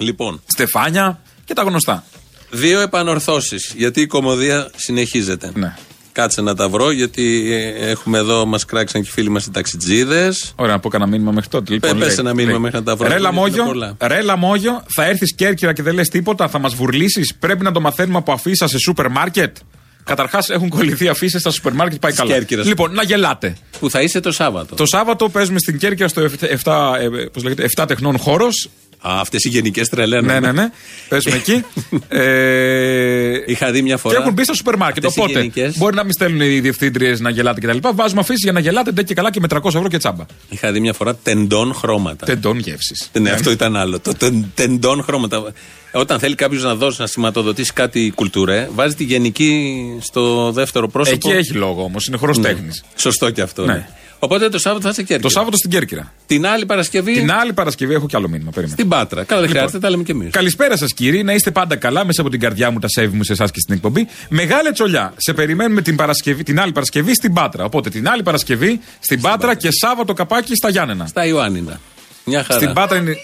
[0.01, 0.43] Λοιπόν.
[0.47, 2.05] Στεφάνια και τα γνωστά.
[2.51, 3.75] Δύο επανορθώσεις.
[3.77, 5.53] Γιατί η κομμωδία συνεχίζεται.
[5.55, 5.75] Ναι.
[6.13, 10.53] Κάτσε να τα βρω, γιατί έχουμε εδώ, μας κράξαν και οι φίλοι μας οι ταξιτζίδες.
[10.57, 11.73] Ωραία, να πω κανένα μήνυμα μέχρι τότε.
[11.73, 13.09] Λοιπόν, Πες ένα μήνυμα μέχρι να τα βρω.
[13.09, 17.35] Ρε Λαμόγιο, ρε Λαμόγιο, θα έρθεις Κέρκυρα και δεν λες τίποτα, θα μας βουρλίσεις.
[17.35, 19.57] Πρέπει να το μαθαίνουμε από αφίσα σε σούπερ μάρκετ.
[20.05, 22.33] Καταρχάς έχουν κολληθεί αφήσει στα σούπερ μάρκετ, πάει καλά.
[22.33, 22.67] Κέρκυρας.
[22.67, 23.57] Λοιπόν, να γελάτε.
[23.81, 24.75] Που θα είσαι το Σάββατο.
[24.75, 26.29] Το Σάββατο παίζουμε στην Κέρκυρα στο
[26.63, 28.69] 7, ε, πώς λέγεται, 7 τεχνών χώρος.
[29.01, 30.33] Αυτές οι γενικές τρελαίνε.
[30.33, 30.71] Ναι, ναι, ναι.
[31.09, 31.65] Παίζουμε εκεί.
[32.09, 34.15] ε, Είχα δει μια φορά.
[34.15, 35.05] Και έχουν μπει στο σούπερ μάρκετ.
[35.05, 35.77] Οπότε γενικές...
[35.79, 37.89] μπορεί να μην στέλνουν οι διευθύντριες να γελάτε κτλ.
[37.95, 40.25] Βάζουμε αφήσει για να γελάτε ντε και καλά και με 300 ευρώ και τσάμπα.
[40.49, 42.27] Είχα δει μια φορά τεντών χρώματα.
[42.27, 42.95] Τεντών γεύσει.
[43.13, 44.01] Ναι, ναι, αυτό ήταν άλλο.
[44.01, 44.13] Το
[44.55, 45.53] τεντών χρώματα.
[45.93, 51.29] Όταν θέλει κάποιος να δώσει, να σηματοδοτήσει κάτι κουλτούρα, βάζει τη γενική στο δεύτερο πρόσωπο.
[51.31, 52.83] Εκεί έχει λόγο όμως, είναι χώρος τέχνης.
[52.83, 53.01] Ναι.
[53.01, 53.65] Σωστό και αυτό.
[53.65, 53.89] Ναι.
[54.23, 55.29] Οπότε το Σάββατο θα είσαι Κέρκυρα.
[55.29, 56.13] Το Σάββατο στην Κέρκυρα.
[56.27, 57.13] Την άλλη Παρασκευή.
[57.13, 58.51] Την άλλη Παρασκευή έχω κι άλλο μήνυμα.
[58.51, 58.77] Περίμενε.
[58.77, 59.25] Στην Πάτρα.
[59.25, 60.31] Καλά, δεν λοιπόν, χρειάζεται, τα λέμε κι εμείς.
[60.31, 63.25] Καλησπέρα σας κύριοι, να είστε πάντα καλά μέσα από την καρδιά μου, τα σέβη μου
[63.25, 64.09] σε εσάς και στην εκπομπή.
[64.29, 65.13] Μεγάλη τσολιά.
[65.17, 67.65] Σε περιμένουμε την, Παρασκευή, την άλλη Παρασκευή στην Πάτρα.
[67.65, 71.07] Οπότε την άλλη Παρασκευή στην, στην Πάτρα, Πάτρα και Σάββατο καπάκι στα Γιάννενα.
[71.07, 71.81] Στα Ιωάννινα.
[72.25, 72.61] Μια χαρά.
[72.61, 73.17] Στην Πάτρα είναι.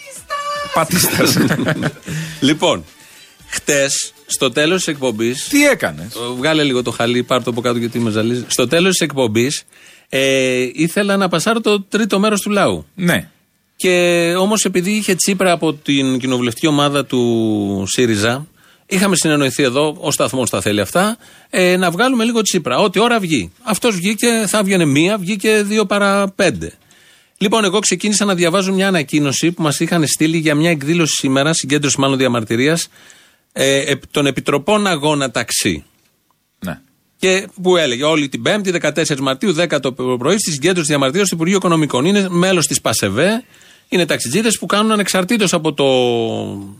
[0.74, 1.36] Πατήστας.
[2.48, 2.84] λοιπόν,
[3.48, 5.34] χτες στο τέλος της εκπομπή.
[5.48, 8.44] Τι έκανες; Βγάλε λίγο το χαλί, πάρ το από κάτω γιατί με ζαλίζει.
[8.46, 9.64] Στο τέλος της εκπομπής
[10.08, 12.86] ε, ήθελα να πασάρω το τρίτο μέρος του λαού.
[12.94, 13.28] Ναι.
[13.76, 18.46] Και όμως επειδή είχε τσίπρα από την κοινοβουλευτική ομάδα του ΣΥΡΙΖΑ,
[18.86, 21.16] είχαμε συνεννοηθεί εδώ, ο σταθμός τα θέλει αυτά,
[21.50, 22.78] ε, να βγάλουμε λίγο τσίπρα.
[22.78, 23.52] Ό,τι ώρα βγει.
[23.62, 26.72] Αυτός βγήκε, θα βγαίνει μία, βγήκε δύο παρά πέντε.
[27.38, 31.52] Λοιπόν, εγώ ξεκίνησα να διαβάζω μια ανακοίνωση που μας είχαν στείλει για μια εκδήλωση σήμερα,
[31.52, 32.88] συγκέντρωση μάλλον διαμαρτυρίας,
[33.52, 35.84] ε, των Επιτροπών Αγώνα Ταξί.
[37.20, 37.38] Ναι.
[37.38, 41.34] Και που έλεγε όλη την Πέμπτη, 14 Μαρτίου, 10 το πρωί, στη συγκέντρωση διαμαρτυρία του
[41.34, 42.04] Υπουργείου Οικονομικών.
[42.04, 43.44] Είναι μέλος της ΠΑΣΕΒΕ.
[43.88, 45.84] Είναι ταξιτζήδες που κάνουν ανεξαρτήτως από το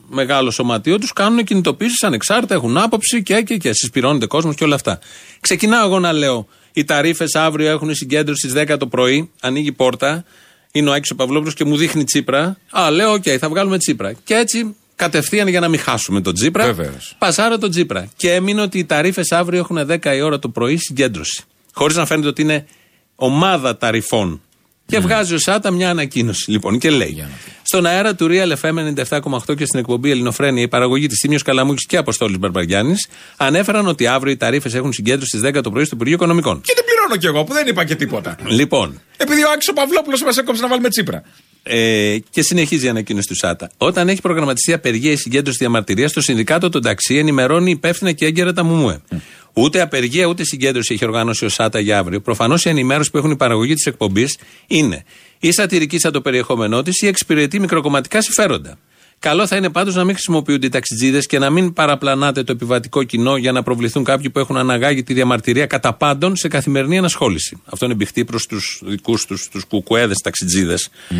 [0.08, 4.74] μεγάλο σωματείο τους, κάνουν κινητοποιήσεις ανεξάρτητα, έχουν άποψη και, και, και συσπειρώνεται κόσμος και όλα
[4.74, 4.98] αυτά.
[5.40, 10.24] Ξεκινάω εγώ να λέω: Οι ταρίφες αύριο έχουν συγκέντρωση στις 10 το πρωί, ανοίγει πόρτα,
[10.72, 12.56] είναι ο Άκης ο Παυλόπουλος και μου δείχνει Τσίπρα.
[12.70, 14.12] Α, λέω: OK, okay, θα βγάλουμε Τσίπρα.
[14.12, 16.64] Και έτσι κατευθείαν για να μην χάσουμε τον Τσίπρα.
[16.64, 17.14] Βεβαίως.
[17.18, 18.08] Πασάρα τον Τσίπρα.
[18.16, 21.44] Και έμεινε ότι οι ταρίφες αύριο έχουν 10 η ώρα το πρωί συγκέντρωση.
[21.72, 22.66] Χωρίς να φαίνεται ότι είναι
[23.14, 24.40] ομάδα ταρυφών.
[24.86, 27.26] Και βγάζει ο Σάτα μια ανακοίνωση λοιπόν και λέει:
[27.62, 31.86] Στον αέρα του Real FM 97,8 και στην εκπομπή Ελληνοφρένια, η παραγωγή της Τίμιος Καλαμούκης
[31.86, 32.94] και Αποστόλης Μπαρμπαγιάννη
[33.36, 36.60] ανέφεραν ότι αύριο οι ταρήφες έχουν συγκέντρωση στις 10 το πρωί στο Υπουργείο Οικονομικών.
[36.60, 38.36] Και δεν πληρώνω κι εγώ που δεν είπα και τίποτα.
[38.46, 39.00] Λοιπόν.
[39.16, 41.22] Επειδή ο Άξο Παυλόπουλος μας έκοψε να βάλουμε τσίπρα.
[41.68, 43.70] Ε, και συνεχίζει η ανακοίνωση του ΣΑΤΑ.
[43.76, 48.52] Όταν έχει προγραμματιστεί απεργία ή συγκέντρωση διαμαρτυρίας, το Συνδικάτο των Ταξί ενημερώνει υπεύθυνα και έγκαιρα
[48.52, 49.00] τα ΜΟΜΟΕ.
[49.10, 49.16] Mm.
[49.52, 52.20] Ούτε απεργία ούτε συγκέντρωση έχει οργάνωση ο ΣΑΤΑ για αύριο.
[52.20, 55.04] Προφανώς η ενημέρωση που έχουν η παραγωγή της εκπομπής είναι
[55.38, 58.78] ή σατυρική σαν το περιεχόμενό της ή εξυπηρετεί μικροκομματικά συμφέροντα.
[59.26, 63.02] Καλό θα είναι πάντως να μην χρησιμοποιούνται οι ταξιτζίδες και να μην παραπλανάτε το επιβατικό
[63.02, 67.62] κοινό για να προβληθούν κάποιοι που έχουν αναγάγει τη διαμαρτυρία κατά πάντων σε καθημερινή ανασχόληση.
[67.64, 70.88] Αυτό είναι μπιχτή προς τους δικούς τους τους κουκουέδες ταξιτζίδες.
[71.10, 71.14] Mm.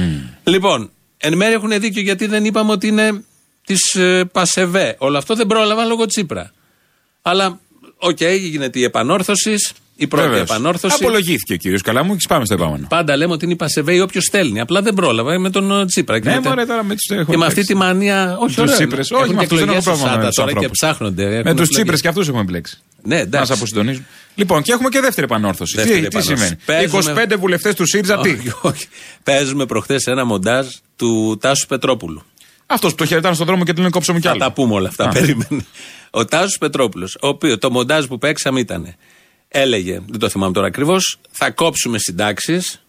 [0.44, 3.24] Λοιπόν, εν μέρει έχουν δίκιο γιατί δεν είπαμε ότι είναι
[3.64, 4.94] της ε, ΠΑΣΕΒΕ.
[4.98, 6.52] Όλο αυτό δεν πρόλαβαν λόγω Τσίπρα.
[7.22, 7.60] Αλλά,
[7.96, 9.72] OK, okay, γίνεται η επανόρθωσις.
[9.98, 10.50] Η πρώτη Βεβαίως.
[10.50, 10.96] επανόρθωση.
[11.00, 12.86] Απολογήθηκε ο κύριος Καλάμου και πάμε στο επόμενο.
[12.88, 14.60] Πάντα λέμε ότι είναι η ΠΑΣΕΒΕ όποιος στέλνει.
[14.60, 16.18] Απλά δεν πρόλαβα με τον ε, Τσίπρα.
[16.18, 18.36] Ναι, μωρέ, τώρα με τους και με αυτή τη μανία.
[18.40, 19.10] Όχι, τους Τσίπρες.
[19.10, 20.28] Όχι, με αυτούς δεν έχω πρόβλημα.
[20.34, 21.42] τώρα και ψάχνονται.
[21.44, 22.78] Με τους Τσίπρες και αυτούς έχουμε μπλέξει.
[23.02, 23.50] Ναι, εντάξει.
[23.50, 24.06] Μα αποσυντονίζουν.
[24.34, 25.76] Λοιπόν, και έχουμε και δεύτερη επανόρθωση.
[25.76, 26.56] Δεύτερη τι, επανόρθωση.
[26.56, 26.72] τι
[27.04, 27.26] σημαίνει.
[27.32, 28.36] 25 βουλευτές του ΣΥΡΙΖΑ, τι;
[29.22, 32.22] Παίζουμε προχθές ένα μοντάζ του Τάσους Πετρόπουλου.
[32.66, 34.40] Αυτός που το χαιρετάνε στον δρόμο και του λένε κόψε μου κι Θα άλλο.
[34.40, 35.04] τα πούμε όλα αυτά.
[35.04, 35.08] Α.
[35.08, 35.64] Περίμενε.
[36.10, 38.94] Ο Τάσος Πετρόπουλος, ο οποίο το μοντάζ που παίξαμε ήταν.
[39.48, 42.80] Έλεγε, δεν το θυμάμαι τώρα ακριβώς, θα κόψουμε συντάξεις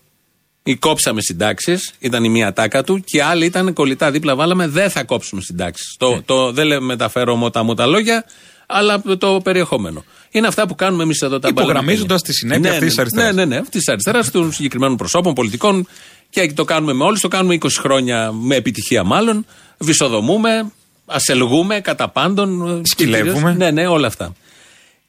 [0.63, 4.35] ή κόψαμε συντάξεις, ήταν η μία τάκα του, και άλλη ήταν κολλητά δίπλα.
[4.35, 5.95] Βάλαμε δεν θα κόψουμε συντάξεις.
[5.97, 8.25] Το, το, δεν λέμε μεταφέρω μότα μου τα λόγια,
[8.67, 10.03] αλλά το περιεχόμενο.
[10.31, 12.27] Είναι αυτά που κάνουμε εμείς εδώ τα Υπογραμμίζοντας μπαλάκια.
[12.27, 13.35] τη συνέπεια αυτής της ναι, αριστεράς.
[13.35, 15.87] Ναι, ναι, ναι, αυτής της αριστεράς των συγκεκριμένων προσώπων, πολιτικών
[16.29, 17.19] και το κάνουμε με όλους.
[17.21, 19.45] Το κάνουμε 20 χρόνια με επιτυχία μάλλον.
[19.77, 20.71] Βυσοδομούμε,
[21.05, 22.67] ασελγούμε κατά πάντων.
[22.77, 23.33] ε, Σκυλεύουμε.
[23.33, 24.33] κυρίως- Ναι, ναι, όλα αυτά.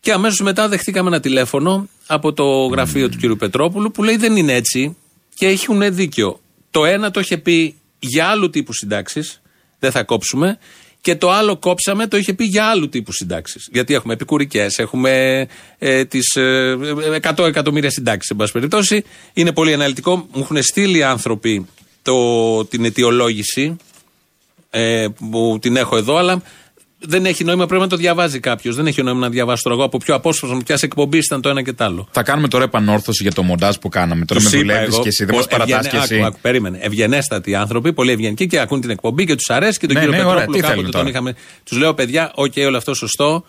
[0.09, 3.39] Και αμέσως μετά δεχτήκαμε ένα τηλέφωνο από το γραφείο του κ.
[3.39, 4.97] Πετρόπουλου που λέει δεν είναι έτσι
[5.35, 6.41] και έχουν δίκιο.
[6.71, 9.41] Το ένα το είχε πει για άλλου τύπου συντάξεις,
[9.79, 10.59] δεν θα κόψουμε.
[11.01, 13.69] Και το άλλο κόψαμε, το είχε πει για άλλου τύπου συντάξεις.
[13.73, 15.47] Γιατί έχουμε επικουρικές, έχουμε
[15.79, 16.77] ε, τις ε,
[17.37, 19.05] 100 εκατομμύρια συντάξεις, εν πάση περιπτώσει.
[19.33, 20.17] Είναι πολύ αναλυτικό.
[20.17, 21.67] Μου έχουν στείλει άνθρωποι
[22.03, 23.77] το, την αιτιολόγηση
[24.71, 26.43] ε, που την έχω εδώ, αλλά
[26.99, 27.67] δεν έχει νόημα.
[27.67, 28.77] Πρέπει να το διαβάζει κάποιος.
[28.77, 31.63] Δεν έχει νόημα να διαβάσει τώρα εγώ από ποιο απόσπασμα, ποιας εκπομπής ήταν το ένα
[31.63, 32.09] και το άλλο.
[32.11, 34.25] Θα κάνουμε τώρα επανόρθωση για το μοντάζ που κάναμε.
[34.25, 36.15] Τώρα με Τους είπα δουλεύεις εγώ, και εσύ, δεν πω- μας παρατάς ευγενε- και εσύ.
[36.17, 36.79] άκου, άκου, περίμενε.
[36.83, 40.17] Ευγενέστατοι άνθρωποι, πολύ ευγενικοί και ακούν την εκπομπή και τους αρέσει και τον Ναι, κύριο
[40.17, 40.35] ναι, ωραία.
[40.35, 41.35] Πετρόπουλο Τι κάποτε θέλουν τον τώρα; είχαμε.
[41.65, 43.45] Τους λέω, παιδιά, οκ, όλο αυτό σωστό.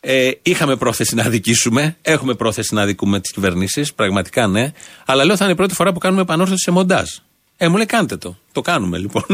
[0.00, 1.96] Ε, είχαμε πρόθεση να αδικήσουμε.
[2.02, 3.92] Έχουμε πρόθεση να αδικούμε τις κυβερνήσεις.
[3.94, 4.72] Πραγματικά ναι.
[5.06, 7.08] Αλλά λέω θα είναι η πρώτη φορά που κάνουμε επανόρθωση σε μοντάζ.
[7.56, 8.36] Ε, μου λέει κάντε το.
[8.52, 9.24] Το κάνουμε λοιπόν.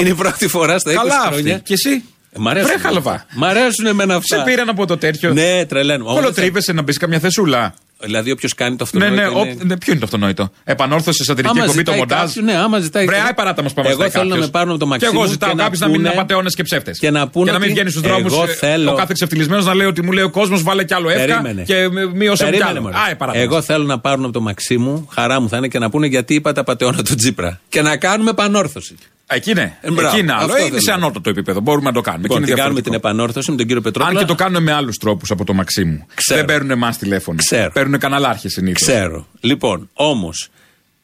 [0.00, 1.54] είναι η πρώτη φορά στα 20 Καλά χρόνια.
[1.54, 1.64] αυτή.
[1.64, 2.04] Και εσύ;
[2.36, 2.68] Ε, Μ' αρέσουν.
[2.68, 3.26] Βρε χαλβά.
[3.34, 4.36] Μ' αρέσουν εμένα αυτά.
[4.36, 5.32] Σε πήραν από το τέτοιο.
[5.32, 6.14] Ναι, τρελαίνω.
[6.14, 7.74] Όλο τρίβεσαι να μπεις καμιά θεσούλα.
[8.00, 9.34] Δηλαδή, όποιος κάνει το Ναι, αυτονόητο.
[9.34, 12.26] ναι, είναι- ο- ναι, ποιο είναι το αυτονόητο; Επανόρθωση σατυρική Άμα εκπομπή το ζητάει μοντάζ.
[12.34, 14.68] κάποιο- ναι, άμα ζητάει Βρε, κάποιο- άι παράτα μα πάμε Εγώ θέλω να με πάρουν
[14.70, 16.62] από το Και Μαξίμου εγώ ζητάω και να κάποιο να μην είναι πούνε- απαταιώνες και
[16.62, 16.98] ψεύτες.
[16.98, 19.74] και να πούνε να μην ότι βγαίνει στους δρόμους εγώ θέλω- ο κάθε ξεφτυλισμένος να
[19.74, 21.62] λέει ότι μου λέει ο κόσμος βάλε κι άλλο εύκα Περίμενε.
[21.62, 22.80] και με- μείωσε μου κι Περίμενε, άλλο.
[22.80, 22.94] μωρέ.
[23.08, 23.38] Άι παράτα.
[23.38, 26.06] Εγώ θέλω να πάρουν από το μαξί μου, χαρά μου θα είναι και να πούνε
[26.06, 27.60] γιατί είπατε απαταιώνα του Τζίπρα.
[27.68, 28.94] Και να κάνουμε επανόρθωση.
[29.26, 29.76] Εκεί είναι.
[29.80, 30.08] Ε, μπράβο.
[30.08, 30.40] Εκεί είναι άλλο.
[30.44, 30.80] Αυτό Είναι θέλω.
[30.80, 31.60] σε ανώτατο επίπεδο.
[31.60, 32.22] Μπορούμε να το κάνουμε.
[32.22, 33.22] Λοιπόν, Εκεί την είναι κάνουμε την διαφορετικό.
[33.22, 34.18] επανόρθωση με τον κύριο Πετρόπουλο.
[34.18, 36.06] Αν και το κάνουμε με άλλους τρόπους από το Μαξίμου.
[36.14, 36.38] Ξέρω.
[36.38, 37.38] Δεν παίρνουν εμάς τηλέφωνο.
[37.84, 37.98] Ξέρω.
[37.98, 38.88] Παίρνουν καναλάρχες συνήθως.
[38.88, 39.26] Ξέρω.
[39.40, 40.48] Λοιπόν, όμως,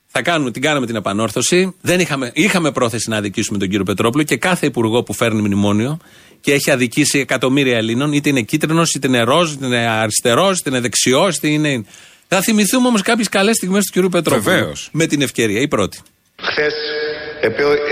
[0.06, 1.74] θα κάνουμε, την κάναμε την επανόρθωση.
[1.80, 5.98] Δεν είχαμε, είχαμε πρόθεση να αδικήσουμε τον κύριο Πετρόπουλο και κάθε υπουργό που φέρνει μνημόνιο
[6.40, 10.70] και έχει αδικήσει εκατομμύρια Ελλήνων, είτε είναι κίτρινος, είτε είναι ροζ, είτε είναι αριστερός, είτε
[10.70, 11.84] είναι δεξιός, είτε είναι.
[12.28, 14.42] Θα θυμηθούμε όμως κάποιες καλές στιγμές του κύριου Πετρόπουλου.
[14.42, 14.88] Βεβαίως.
[14.92, 15.98] Με την ευκαιρία, η πρώτη.
[16.42, 16.74] Χθες,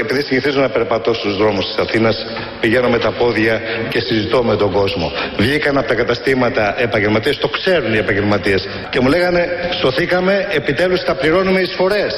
[0.01, 2.17] επειδή συνηθίζω να περπατώ στους δρόμους της Αθήνας,
[2.61, 5.13] πηγαίνω με τα πόδια και συζητώ με τον κόσμο.
[5.39, 9.49] Βγήκαν από τα καταστήματα επαγγελματίες, το ξέρουν οι επαγγελματίες, και μου λέγανε
[9.81, 12.15] σωθήκαμε, επιτέλους θα πληρώνουμε εισφορές.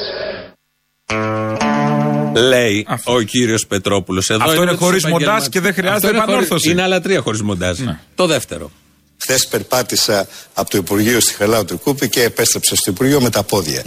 [2.35, 3.13] Λέει Αυτό.
[3.13, 4.29] ο κύριος Πετρόπουλος.
[4.29, 6.69] Αυτό είναι χωρίς μοντάζ και δεν χρειάζεται επανόρθωση.
[6.69, 7.79] Είναι άλλα τρία χωρίς μοντάζ.
[7.79, 7.99] Ναι.
[8.15, 8.71] Το δεύτερο.
[9.23, 13.43] Χθες περπάτησα από το Υπουργείο στη Χαλάου του Κούπη και επέστρεψα στο Υπουργείο με τα
[13.43, 13.83] πόδια.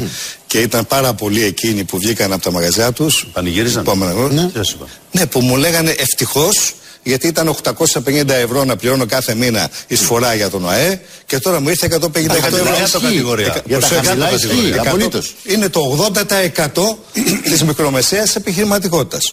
[0.55, 3.27] Και ήταν πάρα πολλοί εκείνοι που βγήκαν από τα μαγαζιά τους.
[3.33, 3.85] Πανηγύριζαν.
[4.31, 4.47] Ναι.
[4.47, 9.35] Τι σας είπα; ναι, που μου λέγανε ευτυχώς γιατί ήταν 850 ευρώ να πληρώνω κάθε
[9.35, 12.41] μήνα εισφορά για τον ΟΑΕ και τώρα μου ήρθε 150 Τα ευρώ.
[12.41, 12.99] χαμηλά Ισχύει.
[13.01, 13.47] κατηγορία.
[13.47, 14.81] Εκα- Για τα προσέξτε, χαμηλά το ισχύει, κατηγορία.
[14.91, 15.35] απολύτως.
[15.45, 16.99] Είναι το 80%
[17.43, 19.33] της μικρομεσαίας επιχειρηματικότητας.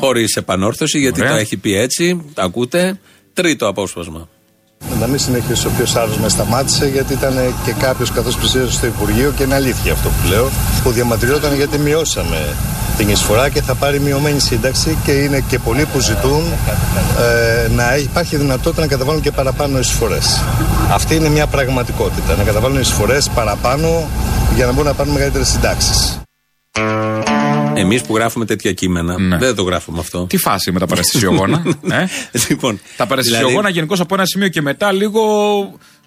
[0.00, 1.32] Χωρίς επανόρθωση, γιατί Ωραία.
[1.32, 2.24] το έχει πει έτσι.
[2.34, 3.00] Τα ακούτε.
[3.32, 4.28] Τρίτο απόσπασμα.
[5.00, 8.86] Να μην συνεχίσει ο ποιος άλλος μες σταμάτησε γιατί ήταν και κάποιος καθώς πλησίαζε στο
[8.86, 10.48] Υπουργείο και είναι αλήθεια αυτό που λέω
[10.82, 12.46] που διαμαρτυρόταν γιατί μειώσαμε
[12.96, 16.42] την εισφορά και θα πάρει μειωμένη σύνταξη και είναι και πολλοί που ζητούν
[17.18, 20.42] ε, να υπάρχει δυνατότητα να καταβάλουν και παραπάνω εισφορές.
[20.92, 24.08] Αυτή είναι μια πραγματικότητα, να καταβάλουν εισφορές παραπάνω
[24.54, 26.20] για να μπορούν να πάρουν μεγαλύτερες συντάξεις.
[27.80, 29.18] Εμείς που γράφουμε τέτοια κείμενα.
[29.20, 29.36] Ναι.
[29.38, 30.26] Δεν το γράφουμε αυτό.
[30.28, 31.62] Τι φάση με τα παραστησιογόνα.
[31.90, 32.06] ε;
[32.48, 35.22] λοιπόν, Τα παραστησιογόνα δηλαδή, γενικώς από ένα σημείο και μετά λίγο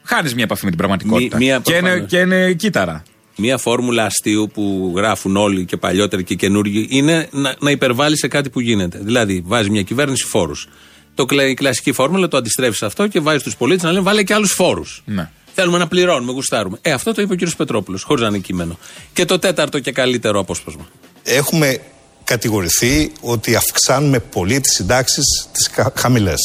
[0.04, 1.38] χάνεις μια επαφή με την πραγματικότητα.
[1.38, 2.10] Μη- μία και, είναι, προφανώς.
[2.10, 3.04] και είναι κύτταρα.
[3.36, 8.28] Μια φόρμουλα αστείου που γράφουν όλοι και παλιότεροι και καινούργοι είναι να, να υπερβάλλει σε
[8.28, 9.00] κάτι που γίνεται.
[9.04, 10.68] Δηλαδή, βάζει μια κυβέρνηση φόρους.
[11.16, 14.24] Το, κλα- η κλασική φόρμουλα το αντιστρέφεις αυτό και βάζεις τους πολίτες να λένε βάλε
[14.24, 15.02] και άλλους φόρους.
[15.06, 15.30] Ναι.
[15.54, 16.78] Θέλουμε να πληρώνουμε, γουστάρουμε.
[16.82, 17.50] Ε, αυτό το είπε ο κ.
[17.58, 18.78] Πετρόπουλος, χωρίς να είναι κείμενο.
[19.14, 20.88] Και το τέταρτο και καλύτερο απόσπασμα.
[21.24, 21.78] Έχουμε
[22.24, 26.40] κατηγορηθεί ότι αυξάνουμε πολύ τις συντάξεις τις κα- χαμηλές.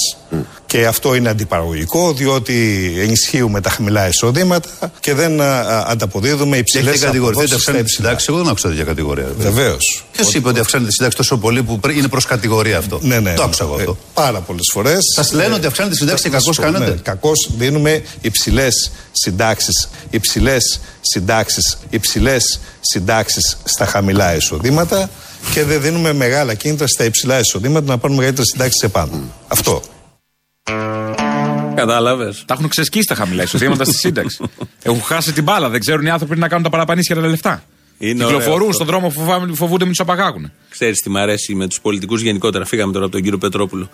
[0.67, 2.55] Και αυτό είναι αντιπαραγωγικό διότι
[2.99, 4.69] ενισχύουμε τα χαμηλά εισοδήματα
[5.01, 8.07] και δεν α, α, ανταποδίδουμε υψηλές Έχετε κατηγορηθεί ότι αποδόσεις στα αυξάνεται τη υψηλά.
[8.09, 8.27] συντάξη.
[8.29, 9.27] Εγώ δεν άκουσα τέτοια κατηγορία.
[9.39, 10.05] Βεβαίως.
[10.13, 13.21] Ποιος είπε ότι αυξάνεται τη συντάξη τόσο πολύ που πρέ- είναι προς κατηγορία αυτό; Ναι,
[13.21, 13.35] ναι.
[13.35, 13.97] Το άκουσα εγώ Ε, αυτό.
[14.15, 14.99] πάρα πολλές φορές.
[15.15, 16.95] Σας λένε ότι αυξάνεται τη συντάξη και θα σας κακώς πω, κάνετε.
[16.95, 25.11] Ναι, κακώς δίνουμε υψηλές συντάξεις, υψηλές συντάξεις, υψηλές συντάξεις στα χαμηλά εισοδήματα
[25.55, 29.33] και δεν δίνουμε μεγάλα κίνητρα στα υψηλά εισοδήματα να πάρουν μεγαλύτερες συντάξεις επάνω.
[29.49, 29.83] Αυτό.
[31.75, 32.45] Κατάλαβες.
[32.47, 34.45] Τα έχουν ξεσκίσει τα χαμηλά εισοδήματα στη σύνταξη.
[34.83, 35.69] Έχουν χάσει την μπάλα.
[35.69, 37.65] Δεν ξέρουν οι άνθρωποι να κάνουν τα παραπανίσια τα λεφτά.
[37.99, 38.73] Είναι ωραίο Κυκλοφορούν αυτό.
[38.73, 40.53] στον δρόμο, φοβάμαι- φοβούνται μην τους απαγάγουν.
[40.71, 42.65] Ξέρεις τι μ' αρέσει με τους πολιτικούς γενικότερα.
[42.65, 43.91] Φύγαμε τώρα από τον κύριο Πετρόπουλο.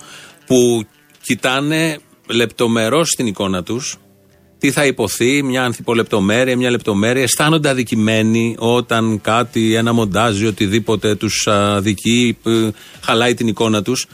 [0.47, 0.85] Που
[1.23, 3.97] κοιτάνε λεπτομερώς στην εικόνα τους
[4.63, 7.23] τι θα υποθεί, μια ανθιπολεπτομέρεια, μια λεπτομέρεια.
[7.23, 12.69] Αισθάνονται αδικημένοι όταν κάτι, ένα μοντάζ ή οτιδήποτε τους αδικεί, ε,
[13.01, 14.07] χαλάει την εικόνα τους.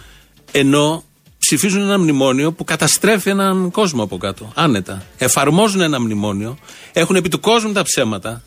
[0.53, 1.05] Ενώ
[1.39, 4.53] ψηφίζουν ένα μνημόνιο που καταστρέφει έναν κόσμο από κάτω.
[4.55, 5.03] Άνετα.
[5.19, 6.59] Εφαρμόζουν ένα μνημόνιο,
[6.93, 8.43] έχουν επί του κόσμου τα ψέματα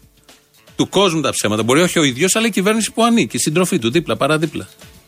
[0.76, 1.64] του κόσμου τα ψέματα.
[1.64, 4.68] Μπορεί όχι ο ίδιος, αλλά η κυβέρνηση που ανήκει, η συντροφή του, δίπλα, παραδίπλα.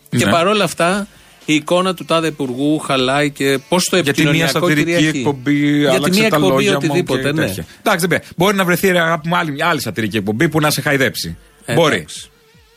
[0.09, 0.31] Και Ναι.
[0.31, 1.07] παρόλα αυτά,
[1.45, 5.17] η εικόνα του τάδε υπουργού χαλάει και πώς το Γιατί μια επικοινωνιακό σατυρική κυριαρχεί.
[5.17, 7.45] εκπομπή Γιατί άλλαξε μια τα εκπομπή λόγια μου οτιδήποτε, και ναι.
[7.45, 7.65] τέτοια.
[7.79, 8.27] Εντάξει, δεν πειράζει.
[8.37, 11.37] Μπορεί να βρεθεί ρε, αγάπη μου άλλη, άλλη σατυρική εκπομπή που να σε χαϊδέψει.
[11.65, 12.05] Ε, Μπορεί.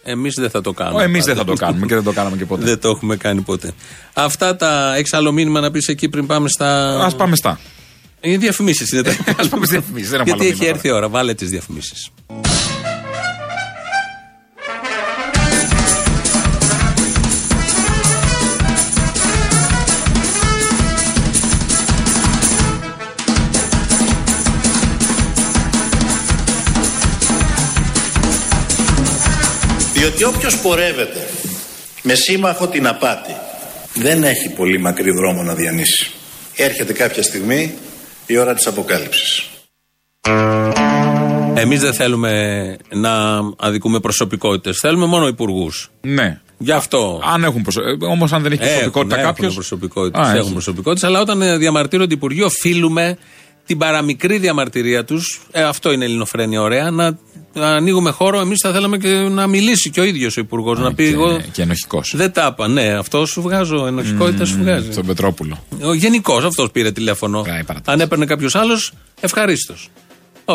[0.02, 1.02] Εμείς δεν θα το κάνουμε.
[1.02, 1.46] Εμείς δεν πάντα.
[1.46, 2.64] θα το κάνουμε και δεν το κάναμε και ποτέ.
[2.64, 3.72] Δεν το έχουμε κάνει ποτέ.
[4.12, 4.94] Αυτά τα.
[4.96, 7.00] Έχει άλλο μήνυμα να πεις εκεί πριν πάμε στα.
[7.04, 7.60] Α πάμε στα.
[8.20, 8.92] Είναι διαφημίσεις.
[8.92, 9.10] Είναι τα...
[9.40, 11.08] Ας πάμε στις διαφημίσεις, δεν έχουμε άλλο Γιατί έχει μήνυμα έρθει η ώρα.
[11.08, 12.10] Βάλε τις διαφημίσεις.
[30.06, 31.28] Διότι όποιος πορεύεται
[32.02, 33.36] με σύμμαχο την απάτη
[33.94, 36.10] δεν έχει πολύ μακρύ δρόμο να διανύσει.
[36.56, 37.74] Έρχεται κάποια στιγμή
[38.26, 39.48] η ώρα της αποκάλυψης.
[41.54, 44.78] Εμείς δεν θέλουμε να αδικούμε προσωπικότητες.
[44.78, 45.90] Θέλουμε μόνο υπουργούς.
[46.00, 46.40] Ναι.
[46.58, 47.20] Γι' αυτό.
[47.32, 48.06] Αν έχουν προσωπικότητα.
[48.06, 49.44] Όμως αν δεν έχει προσωπικότητα Έχουν, κάποιο.
[49.44, 53.18] Έχουν προσωπικότητες, έχουν προσωπικότητες, αλλά όταν ε, διαμαρτύρονται οι υπουργοί, οφείλουμε
[53.66, 55.40] την παραμικρή διαμαρτυρία τους.
[55.50, 56.90] Ε, αυτό είναι ελληνοφρένεια ωραία.
[56.90, 57.18] Να,
[57.52, 58.40] να ανοίγουμε χώρο.
[58.40, 60.78] Εμείς θα θέλαμε και να μιλήσει και ο ίδιος ο υπουργός.
[60.78, 61.40] Να πει και, εγώ.
[61.52, 62.12] και ενοχικός.
[62.16, 62.68] Δεν τα είπα.
[62.68, 63.86] Ναι, αυτό σου βγάζω.
[63.86, 64.92] Ενοχικότητα σου βγάζει.
[64.92, 65.64] Στον Πετρόπουλο.
[65.82, 67.42] Ο γενικός αυτός πήρε τηλέφωνο.
[67.42, 67.90] Πάει, παρατήρηση.
[67.90, 69.90] Αν έπαιρνε κάποιος άλλος, ευχαρίστως.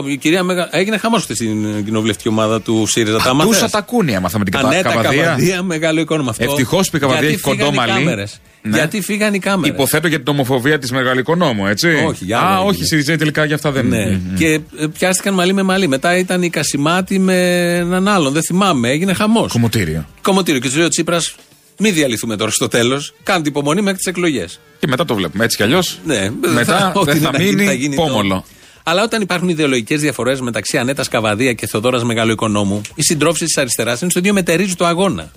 [0.06, 0.68] Η κυρία Μέγα...
[0.72, 3.18] Έγινε χαμός χθες στην κοινοβουλευτική ομάδα του ΣΥΡΙΖΑ.
[3.18, 4.68] Τα Τούσα μάθες; τα κούνια έμαθα με την κατα...
[4.68, 5.24] Ανέτα καβαδία.
[5.24, 6.44] καβαδία, μεγάλο εικόνα αυτό.
[6.44, 7.92] Ευτυχώς που η Καβαδία Γιατί έχει κοντό φύγαν οι μαλλί.
[8.06, 8.42] κάμερες.
[8.62, 8.78] Ναι.
[8.78, 9.76] Γιατί φύγαν οι κάμερες.
[9.76, 11.88] Υποθέτω για την ομοφοβία της Μεγαλοοικονόμου, έτσι.
[12.08, 12.86] Όχι, για Α, άλλο όχι, έγινε.
[12.86, 13.98] Σιριζέη τελικά για αυτά δεν Ναι.
[13.98, 14.22] είναι.
[14.26, 14.36] Μμμ.
[14.38, 15.88] Και ε, πιάστηκαν μαλλί με μαλλί.
[15.88, 18.34] Μετά ήταν η Κασιμάτη με έναν άλλον.
[18.34, 18.90] Δεν θυμάμαι.
[18.90, 19.52] Έγινε χαμός.
[19.52, 20.06] Κομμωτήριο.
[20.22, 20.60] Κομμωτήριο.
[20.62, 21.36] Και του λέει ο Τσίπρας,
[21.78, 23.14] μην διαλυθούμε τώρα στο τέλος.
[23.24, 24.60] Κάντε υπομονή μέχρι τις εκλογές.
[24.80, 25.44] Και μετά το βλέπουμε.
[25.44, 26.00] Έτσι κι αλλιώς.
[26.06, 28.36] Ναι, Μετά ό,τι δεν θα να γίνει, μείνει θα γίνει πόμολο.
[28.36, 28.46] το-
[28.84, 34.02] Αλλά όταν υπάρχουν ιδεολογικές διαφορές μεταξύ Ανέτας Καβαδία και Θοδόρας Μεγαλοοικονόμου, οι συντρόφοι της αριστεράς
[34.02, 35.32] είναι στο ίδιο μετερίζει το αγώνα.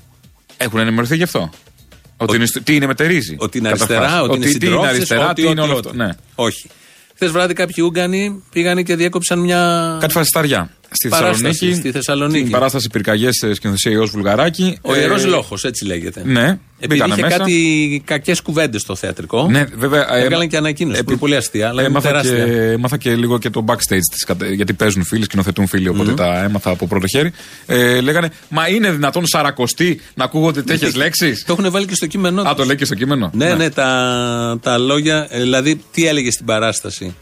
[0.57, 1.51] Έχουν ενημερωθεί γι' αυτό.
[2.17, 3.37] Ότι είναι, στο- τι είναι μετερίζει.
[3.39, 3.97] Ότι είναι Καταρχάς.
[3.99, 5.89] αριστερά, ότι είναι τι είναι συντρόφισσες, αριστερά, ότι- τι είναι ότι- όλο αυτό.
[5.89, 5.99] ότι.
[5.99, 6.09] Ναι.
[6.35, 6.71] Όχι.
[7.15, 9.97] Χθες βράδυ κάποιοι Ούγγανοι πήγανε και διέκοψαν μια.
[10.01, 10.71] Κάτι φασισταριά.
[10.97, 11.75] Στη Παράσταση Θεσσαλονίκη.
[11.79, 12.43] στη Θεσσαλονίκη.
[12.43, 14.79] Την παράσταση πυρκαγιές σκηνοθεσία Ιω Βουλγαράκη.
[14.83, 16.23] Ο Ε, ιερός Λόχος, έτσι λέγεται.
[16.25, 16.59] Ναι, Επειδή
[17.01, 17.37] μπήκανε είχε μέσα.
[17.37, 19.47] κάτι κακές κουβέντες στο θεατρικό.
[19.51, 20.15] Ναι, βέβαια.
[20.17, 21.05] ε, Έβγαλαν και ανακοίνωση.
[21.05, 22.45] που είναι πολύ αστεία, αλλά είναι έμαθα, τεράστια.
[22.45, 26.13] και, έμαθα και λίγο και το backstage της, κατε- γιατί παίζουν φίλοι, σκηνοθετούν φίλοι, οπότε
[26.13, 27.33] τα έμαθα από πρώτο χέρι.
[27.67, 32.07] Ε, λέγανε, Μα είναι δυνατόν σαρακοστή να ακούγονται τέτοιες λέξεις; Το έχουν βάλει και στο
[32.07, 32.57] κείμενό Α, τους.
[32.57, 33.31] το λέει και στο κείμενο.
[33.35, 35.27] Ναι, ναι, τα, τα λόγια.
[35.31, 37.15] ε, Δηλαδή, τι έλεγε στην παράσταση;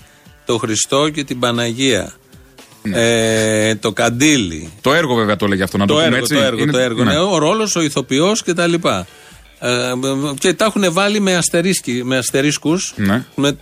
[0.46, 2.12] Το Χριστό και την Παναγία.
[2.92, 4.72] Ε, το καντήλι.
[4.80, 6.72] Το έργο βέβαια το λέγει αυτό, να το, Το πούμε έργο, έτσι; το έργο, Είναι-
[6.72, 7.04] το έργο.
[7.04, 7.12] ναι.
[7.12, 8.74] Ναι, ο ρόλος, ο ηθοποιός κτλ.
[9.58, 9.92] Ε,
[10.38, 13.24] και τα έχουν βάλει με, αστερίσκοι, με αστερίσκους Ναι.
[13.34, 13.56] με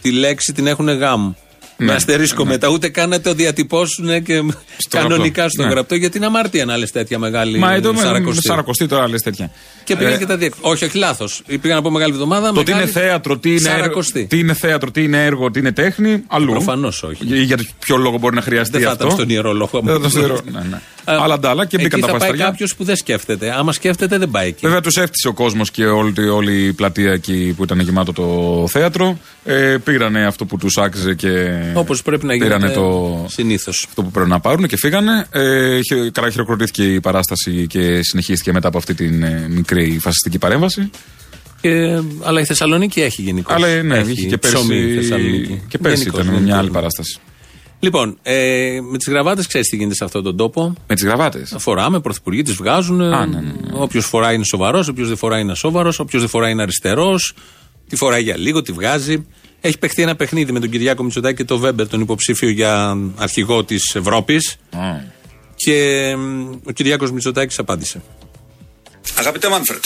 [0.00, 1.32] τη λέξη την έχουν γάμ.
[1.82, 4.42] Ναι, Με αστερίσκο μετά, ούτε καν να το διατυπώσουν και
[4.88, 5.48] κανονικά γραπτό.
[5.48, 5.68] στο Ναι.
[5.70, 8.46] γραπτό, γιατί είναι αμάρτια να λες τέτοια μεγάλη Μα εδώ με σαρακοστή.
[8.46, 9.50] σαρακοστή τώρα λες τέτοια.
[9.84, 10.70] Και πήγαν Ε, και τα διέκοψαν.
[10.72, 11.42] Όχι, όχι, λάθος.
[11.60, 12.52] Πήγαν από μεγάλη εβδομάδα.
[12.52, 14.26] Το τι είναι θέατρο, τι είναι, έργο, Σαρακοστή.
[14.26, 16.50] τι είναι θέατρο, τι είναι έργο, τι είναι τέχνη, αλλού.
[16.50, 17.24] Προφανώς όχι.
[17.24, 19.04] Για, για ποιο λόγο μπορεί να χρειαστεί Δεν θα αυτό.
[19.04, 19.80] ήταν στον ιερό λόγο.
[19.80, 20.40] Δεν θα ήταν στον ιερό.
[21.06, 21.20] ναι, ναι.
[21.20, 22.44] Α, Άλλα ντάλα και μπήκαν εκεί τα θα πάει πασταριά.
[22.44, 23.54] κάποιος που δεν σκέφτεται.
[23.58, 24.58] Άμα σκέφτεται, δεν πάει εκεί.
[24.66, 28.66] Βέβαια τους έφτιασε ο κόσμος και όλη, όλη η πλατεία εκεί που ήταν γεμάτο το
[28.68, 29.18] θέατρο.
[29.44, 31.50] Ε, πήρανε αυτό που τους άξιζε και.
[31.74, 33.84] Όπως πρέπει να πήρανε γίνεται το, συνήθως.
[33.88, 35.26] αυτό που πρέπει να πάρουν και φύγανε.
[35.30, 40.38] Ε, χε- καλά χειροκροτήθηκε η παράσταση και συνεχίστηκε μετά από αυτή την ε, μικρή φασιστική
[40.38, 40.90] παρέμβαση.
[41.60, 43.54] Και, αλλά η Θεσσαλονίκη έχει γενικώς.
[43.54, 45.62] Αλλά ε, ναι, είχε και πέρσι, ψωμί η Θεσσαλονίκη.
[45.68, 46.74] και πέρσι Γενικώς, ήταν δεν μια άλλη είναι.
[46.74, 47.18] παράσταση.
[47.82, 50.74] Λοιπόν, ε, με τις γραβάτες ξέρεις τι γίνεται σε αυτόν τον τόπο.
[50.86, 53.00] Με τις γραβάτες; Τα φοράμε, πρωθυπουργοί τις βγάζουν.
[53.00, 53.70] Α, ναι, ναι, ναι.
[53.72, 57.34] Όποιος φοράει είναι σοβαρός, όποιος δεν φοράει είναι ασόβαρος, όποιος δεν φοράει είναι αριστερός.
[57.88, 59.26] Τη φοράει για λίγο, τη βγάζει.
[59.60, 63.64] Έχει παιχτεί ένα παιχνίδι με τον Κυριάκο Μητσοτάκη και τον Βέμπερ, τον υποψήφιο για αρχηγό
[63.64, 64.56] της Ευρώπης.
[65.54, 68.02] Και μ, ο Κυριάκος Μητσοτάκης απάντησε.
[69.14, 69.84] Αγαπητέ Μάνφρετ,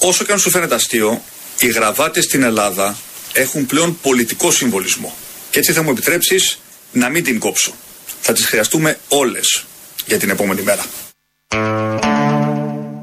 [0.00, 1.22] όσο και αν σου φαίνεται αστείο,
[1.58, 2.96] οι γραβάτες στην Ελλάδα
[3.32, 5.14] έχουν πλέον πολιτικό συμβολισμό.
[5.50, 6.58] Και έτσι θα μου επιτρέψεις
[6.94, 7.72] να μην την κόψω.
[8.20, 9.64] Θα τις χρειαστούμε όλες
[10.06, 10.82] για την επόμενη μέρα.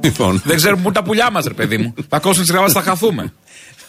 [0.04, 1.93] Λοιπόν, Δεν ξέρουμε πού τα πουλιά μας, ρε παιδί μου.
[2.10, 3.34] Θα κόψουν τις γραβάτε, θα χαθούμε.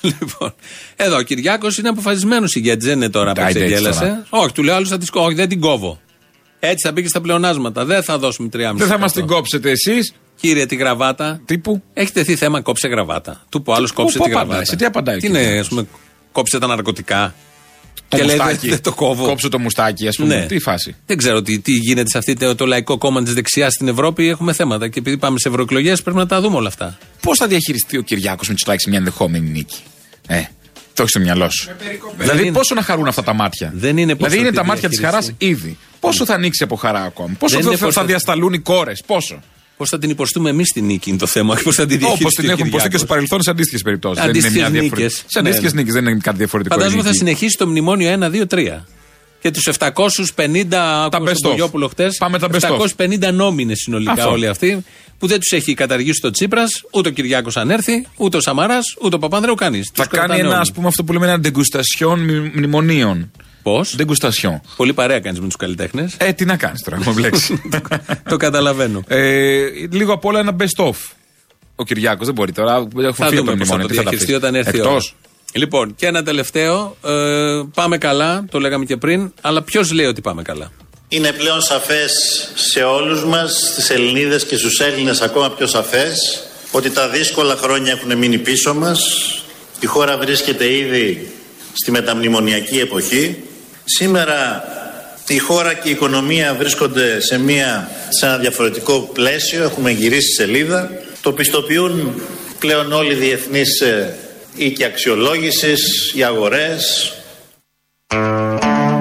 [0.01, 0.55] Λοιπόν,
[0.97, 2.87] εδώ ο Κυριάκος είναι αποφασισμένος ηγέτη.
[2.87, 4.01] Δεν είναι τώρα που Άιντε έτσι εξεγέλασε.
[4.01, 4.27] τώρα.
[4.43, 5.27] Όχι, του λέει άλλος θα τη κόβω.
[5.27, 6.01] Όχι, δεν την κόβω.
[6.61, 7.85] Έτσι θα μπει και στα πλεονάσματα.
[7.85, 8.73] Δεν θα δώσουμε 3,5.
[8.75, 10.15] Δεν θα μας την κόψετε εσείς.
[10.41, 11.41] Κύριε, τη γραβάτα.
[11.45, 11.83] Τύπου.
[11.95, 13.43] Έχει τεθεί θέμα κόψε γραβάτα.
[13.49, 14.71] Του που άλλος κόψε πού τη απαντάει, γραβάτα.
[14.71, 15.87] σε τι απαντάει ο Τι είναι, κύριος; ας πούμε,
[16.33, 17.35] κόψε τα ναρκωτικά.
[18.09, 18.59] Το Και λέει, μουστάκι.
[18.61, 19.27] δεν- δεν το κόβω.
[19.27, 20.35] Κόψε το μουστάκι, ας πούμε.
[20.39, 20.47] Ναι.
[20.47, 20.97] Τι φάση.
[21.07, 24.29] Δεν ξέρω τι, τι γίνεται σε αυτή το, το λαϊκό κόμμα της δεξιάς στην Ευρώπη.
[24.29, 24.89] Έχουμε θέματα.
[24.89, 26.99] Και επειδή πάμε σε ευρωεκλογές, πρέπει να τα δούμε όλα αυτά.
[27.21, 29.79] Πώς θα διαχειριστεί ο Κυριάκος Μητσοτάκης μια ενδεχόμενη νίκη;
[30.27, 30.37] Ε,
[30.95, 31.71] το έχεις στο μυαλό σου.
[32.19, 32.53] Δηλαδή, είναι.
[32.53, 34.89] πόσο να χαρούν αυτά τα μάτια; Δεν είναι πώς δηλαδή, θα είναι τη τα μάτια
[34.89, 35.65] της χαράς διαχειριστεί.
[35.67, 35.79] ήδη.
[36.01, 37.35] Πόσο θα ανοίξει από χαρά ακόμη.
[37.39, 39.43] Πόσο Δεν θα, είναι θα, πώς θα θα- διασταλούν οι κόρες; Πόσο;
[39.77, 41.55] Πώς θα την υποστούμε εμείς την νίκη είναι το θέμα.
[41.63, 42.23] Πώς θα την διαχειριστεί.
[42.25, 43.01] Όπως την ο έχουν υποστεί και Κυριάκος.
[43.01, 44.21] στο παρελθόν σε αντίστοιχες περιπτώσεις.
[44.25, 44.89] Δεν είναι Αντίστοιχες μια νίκες.
[44.99, 45.25] διαφορετική.
[45.33, 45.81] Σε Ναι, αντίστοιχες ναι.
[45.81, 46.75] νίκες δεν είναι κάτι διαφορετικό.
[46.75, 47.19] η Φαντάζομαι θα νίκη.
[47.19, 48.85] συνεχίσει το μνημόνιο 1, 2, 3.
[49.41, 51.51] Και τους 750, άκουσα best στον of.
[51.51, 52.79] Πογιόπουλο χτες, Πάμε τα best of.
[52.99, 54.31] 750 νόμοι είναι συνολικά Αυτό.
[54.31, 54.85] όλοι αυτοί,
[55.19, 58.85] που δεν τους έχει καταργήσει το Τσίπρας, ούτε ο Κυριάκος αν έρθει, ούτε ο Σαμαράς,
[59.03, 59.91] ούτε ο Παπανδρέου, κανείς.
[59.95, 63.31] Θα κάνει ένα, ας πούμε, αυτό που λέμε ένα ντεγκουστασιόν μνη- μνημονίων.
[63.63, 64.61] Πώς; Ντεγκουστασιόν.
[64.77, 66.15] Πολύ παρέα κάνεις με τους καλλιτέχνες.
[66.19, 67.63] Ε, τι να κάνεις τώρα, έχουμε μπλέξει.
[68.31, 69.03] το καταλαβαίνω.
[69.09, 70.95] ε, λίγο απ' όλα ένα best of.
[71.77, 72.75] Ο Κυριάκος δεν μπορεί τώρα.
[72.75, 73.87] Έχουμε θα φύγει από δούμε το πώς θα μνημόνιο.
[73.87, 74.35] το τι θα τα διαχειριστεί αφήσει.
[74.35, 74.93] όταν έρθει η Εκτός.
[74.95, 75.03] ώρα.
[75.55, 76.97] Λοιπόν, και ένα τελευταίο.
[77.05, 80.73] Ε, πάμε καλά, το λέγαμε και πριν, αλλά ποιος λέει ότι πάμε καλά;
[81.09, 82.13] Είναι πλέον σαφές
[82.55, 87.93] σε όλους μας, στις Ελληνίδες και στους Έλληνες ακόμα πιο σαφές, ότι τα δύσκολα χρόνια
[87.93, 89.01] έχουν μείνει πίσω μας.
[89.81, 91.33] Η χώρα βρίσκεται ήδη
[91.73, 93.37] στη μεταμνημονιακή εποχή.
[93.97, 94.65] Σήμερα
[95.29, 100.91] η χώρα και η οικονομία βρίσκονται σε, μια, σε ένα διαφορετικό πλαίσιο, έχουμε γυρίσει σελίδα.
[101.21, 102.23] Το πιστοποιούν
[102.59, 104.17] πλέον όλοι οι διεθνείς ε,
[104.57, 107.13] οίκοι αξιολόγησης, οι αγορές,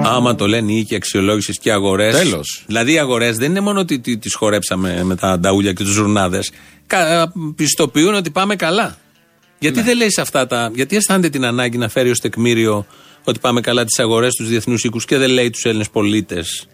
[0.04, 2.16] Άμα το λένε οι οίκοι αξιολόγησης και αγορές.
[2.16, 2.62] Τέλος.
[2.66, 6.50] Δηλαδή οι αγορές δεν είναι μόνο ότι τις χορέψαμε με τα νταούλια και τους ζουρνάδες.
[7.56, 8.96] Πιστοποιούν ότι πάμε καλά.
[9.58, 9.84] Γιατί Ναι.
[9.84, 10.70] δεν λέει σε αυτά τα.
[10.74, 12.86] Γιατί αισθάνεται την ανάγκη να φέρει ως τεκμήριο
[13.24, 16.66] ότι πάμε καλά τις αγορές, τους διεθνούς οίκους και δεν λέει τους Έλληνες πολίτες.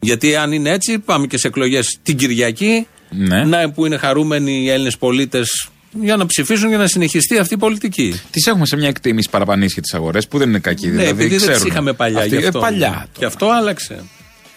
[0.00, 2.86] Γιατί αν είναι έτσι, πάμε και σε εκλογές την Κυριακή.
[3.10, 3.44] Ναι.
[3.44, 5.68] Να, που είναι χαρούμενοι οι Έλληνες πολίτες
[6.00, 8.20] για να ψηφίσουν για να συνεχιστεί αυτή η πολιτική.
[8.30, 10.86] Τις έχουμε σε μια εκτίμηση παραπανίσχυ τις αγορές που δεν είναι κακή.
[10.86, 11.66] Ναι, δηλαδή, επειδή δεν τις ξέρουν.
[11.66, 12.18] είχαμε παλιά.
[12.18, 12.58] Αυτή- γι' αυτό.
[12.58, 13.06] Ε, παλιά.
[13.18, 13.94] Και αυτό άλλαξε.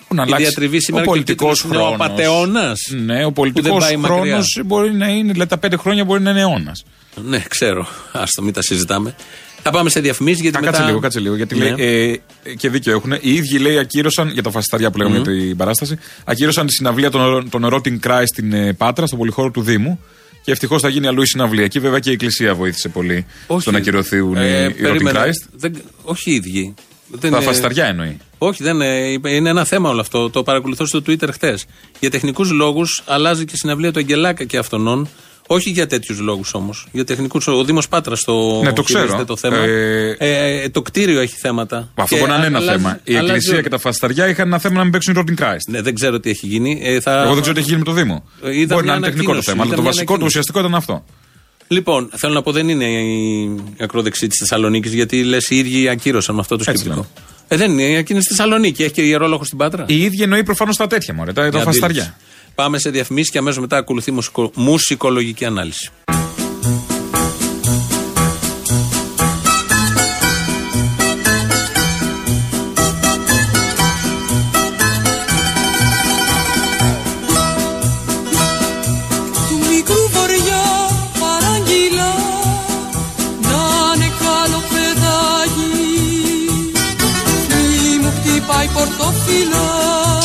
[0.04, 0.44] Έχουν Η αλλάξει.
[0.46, 2.06] διατριβή σήμερα ο και ο πολιτικός τίτλος είναι ο χρόνος.
[2.08, 4.22] απατεώνας, Ναι, ο που πολιτικός δεν πάει μακριά.
[4.24, 5.32] χρόνος μπορεί να είναι.
[5.32, 6.84] Δηλαδή τα πέντε χρόνια μπορεί να είναι αιώνας.
[7.26, 7.88] Ναι, ξέρω.
[8.12, 9.16] Άστο, μην τα συζητάμε.
[9.64, 10.72] Θα πάμε σε διαφημίσεις γιατί Α, μετά.
[10.72, 11.36] Κάτσε λίγο, κάτσε λίγο.
[11.36, 11.64] Γιατί Ναι.
[11.76, 13.12] λέει, ε, ε, και δίκιο έχουν.
[13.22, 17.10] Οι ίδιοι λέει ακύρωσαν, για τα φασισταριά που λέγαμε για την παράσταση, ακύρωσαν τη συναυλία
[17.12, 20.00] των, των Erotic Cry στην ε, Πάτρα, στο πολυχώρο του Δήμου.
[20.44, 21.64] Και ευτυχώς θα γίνει αλλού η συναυλία.
[21.64, 23.26] Εκεί βέβαια και η Εκκλησία βοήθησε πολύ
[23.60, 25.26] στο να ακυρωθούν Ε, οι Erotic περίμενα.
[25.26, 25.48] Christ.
[25.56, 26.74] Δεν, όχι οι ίδιοι.
[27.08, 28.18] Δεν Τα είναι- φασισταριά εννοεί.
[28.38, 30.30] Όχι, δεν είναι, είναι ένα θέμα όλο αυτό.
[30.30, 31.58] Το παρακολουθώ στο Twitter χθε.
[32.00, 35.10] Για τεχνικούς λόγους αλλάζει και η συναυλία του Αγγελάκα και αυτονών.
[35.48, 36.88] Όχι για τέτοιους λόγους όμως.
[36.92, 37.48] Για τεχνικούς.
[37.48, 39.26] Ο Δήμος Πάτρας το, Ναι, το χειρίζεται ξέρω.
[39.26, 39.58] το θέμα.
[39.58, 40.16] Ε,
[40.64, 41.90] Ε, το κτίριο έχει θέματα.
[41.96, 43.00] Αυτό Και μπορεί να είναι ένα αλλάζει- θέμα.
[43.04, 43.62] Η αλλάζει Εκκλησία όλο.
[43.62, 45.58] και τα φασισταριά είχαν ένα θέμα να μην παίξουν Erotic Christ.
[45.68, 46.80] Ναι, δεν ξέρω τι έχει γίνει.
[46.84, 47.22] Ε, θα...
[47.22, 48.24] Εγώ δεν ξέρω τι έχει γίνει με το Δήμο.
[48.44, 50.06] Ε, είδα Μπορεί να μια είναι τεχνικό το ανακοίνωση, θέμα, αλλά είδα το μια βασικό,
[50.06, 50.26] το ανακοίνωση.
[50.26, 51.06] ουσιαστικό ήταν αυτό.
[51.68, 56.36] Λοιπόν, θέλω να πω δεν είναι η ακροδεξή της Θεσσαλονίκης, γιατί λες οι ίδιοι ακύρωσαν
[56.36, 57.08] με αυτό το Έτσι σκεπτικό.
[57.48, 58.84] Ε, δεν είναι, εκείνη στη Θεσσαλονίκη.
[58.84, 59.86] Έχει και ιερόλογο στην Πάτρα.
[59.88, 62.14] Η ίδια εννοεί προφανώς τα τέτοια μωρέ, τα, Η τα αντίληψη.
[62.54, 62.56] Φασισταριά.
[62.56, 65.92] Πάμε σε διαφημίσει και αμέσως μετά ακολουθεί μουσικο- μουσικολογική ανάλυση.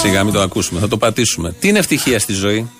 [0.02, 1.52] Σιγά μην το ακούσουμε, θα το πατήσουμε.
[1.60, 2.70] Τι είναι ευτυχία στη ζωή;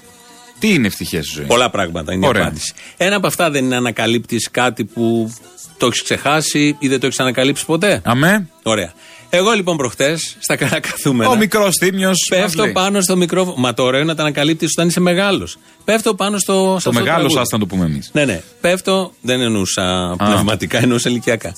[0.59, 2.43] Τι είναι ευτυχία στη ζωή; Πολλά πράγματα είναι η Ωραία.
[2.43, 2.73] απάντηση.
[2.97, 5.35] Ένα από αυτά δεν είναι να ανακαλύπτεις κάτι που
[5.77, 8.49] το έχεις ξεχάσει ή δεν το έχεις ανακαλύψει ποτέ; Αμέ.
[8.63, 8.93] Ωραία.
[9.31, 11.31] Εγώ λοιπόν προχτές στα καρακαθούμενα.
[11.31, 12.27] Ο μικρός θύμιος.
[12.29, 13.55] Πέφτω πάνω στο μικρό.
[13.57, 15.59] Μα το ωραίο είναι να τα ανακαλύπτεις όταν είσαι μεγάλος.
[15.85, 16.53] Πέφτω πάνω στο.
[16.53, 17.41] σε Το αυτό μεγάλο τραγούδι.
[17.41, 18.11] άστα να το πούμε εμείς.
[18.13, 18.43] Ναι, ναι.
[18.61, 19.13] Πέφτω.
[19.21, 21.55] Δεν εννοούσα πνευματικά, εννοούσα ηλικιακά.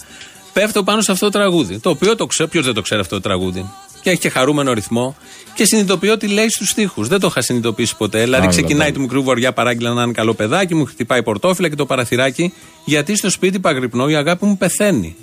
[0.52, 1.78] Πέφτω πάνω σε αυτό το τραγούδι.
[1.78, 2.48] Το οποίο το ξέρω.
[2.48, 3.70] Ποιος δεν το ξέρει αυτό το τραγούδι;
[4.02, 5.16] Και έχει και χαρούμενο ρυθμό.
[5.54, 7.08] Και συνειδητοποιώ τι λέει στους στίχους.
[7.08, 8.22] Δεν το είχα συνειδητοποιήσει ποτέ.
[8.22, 8.92] Δηλαδή, Άλλο ξεκινάει πάλι.
[8.92, 12.52] του μικρού βοριά παράγγειλα να είναι καλό παιδάκι, μου χτυπάει πορτόφυλλα και το παραθυράκι.
[12.84, 15.16] Γιατί στο σπίτι παγρυπνώ η αγάπη μου πεθαίνει.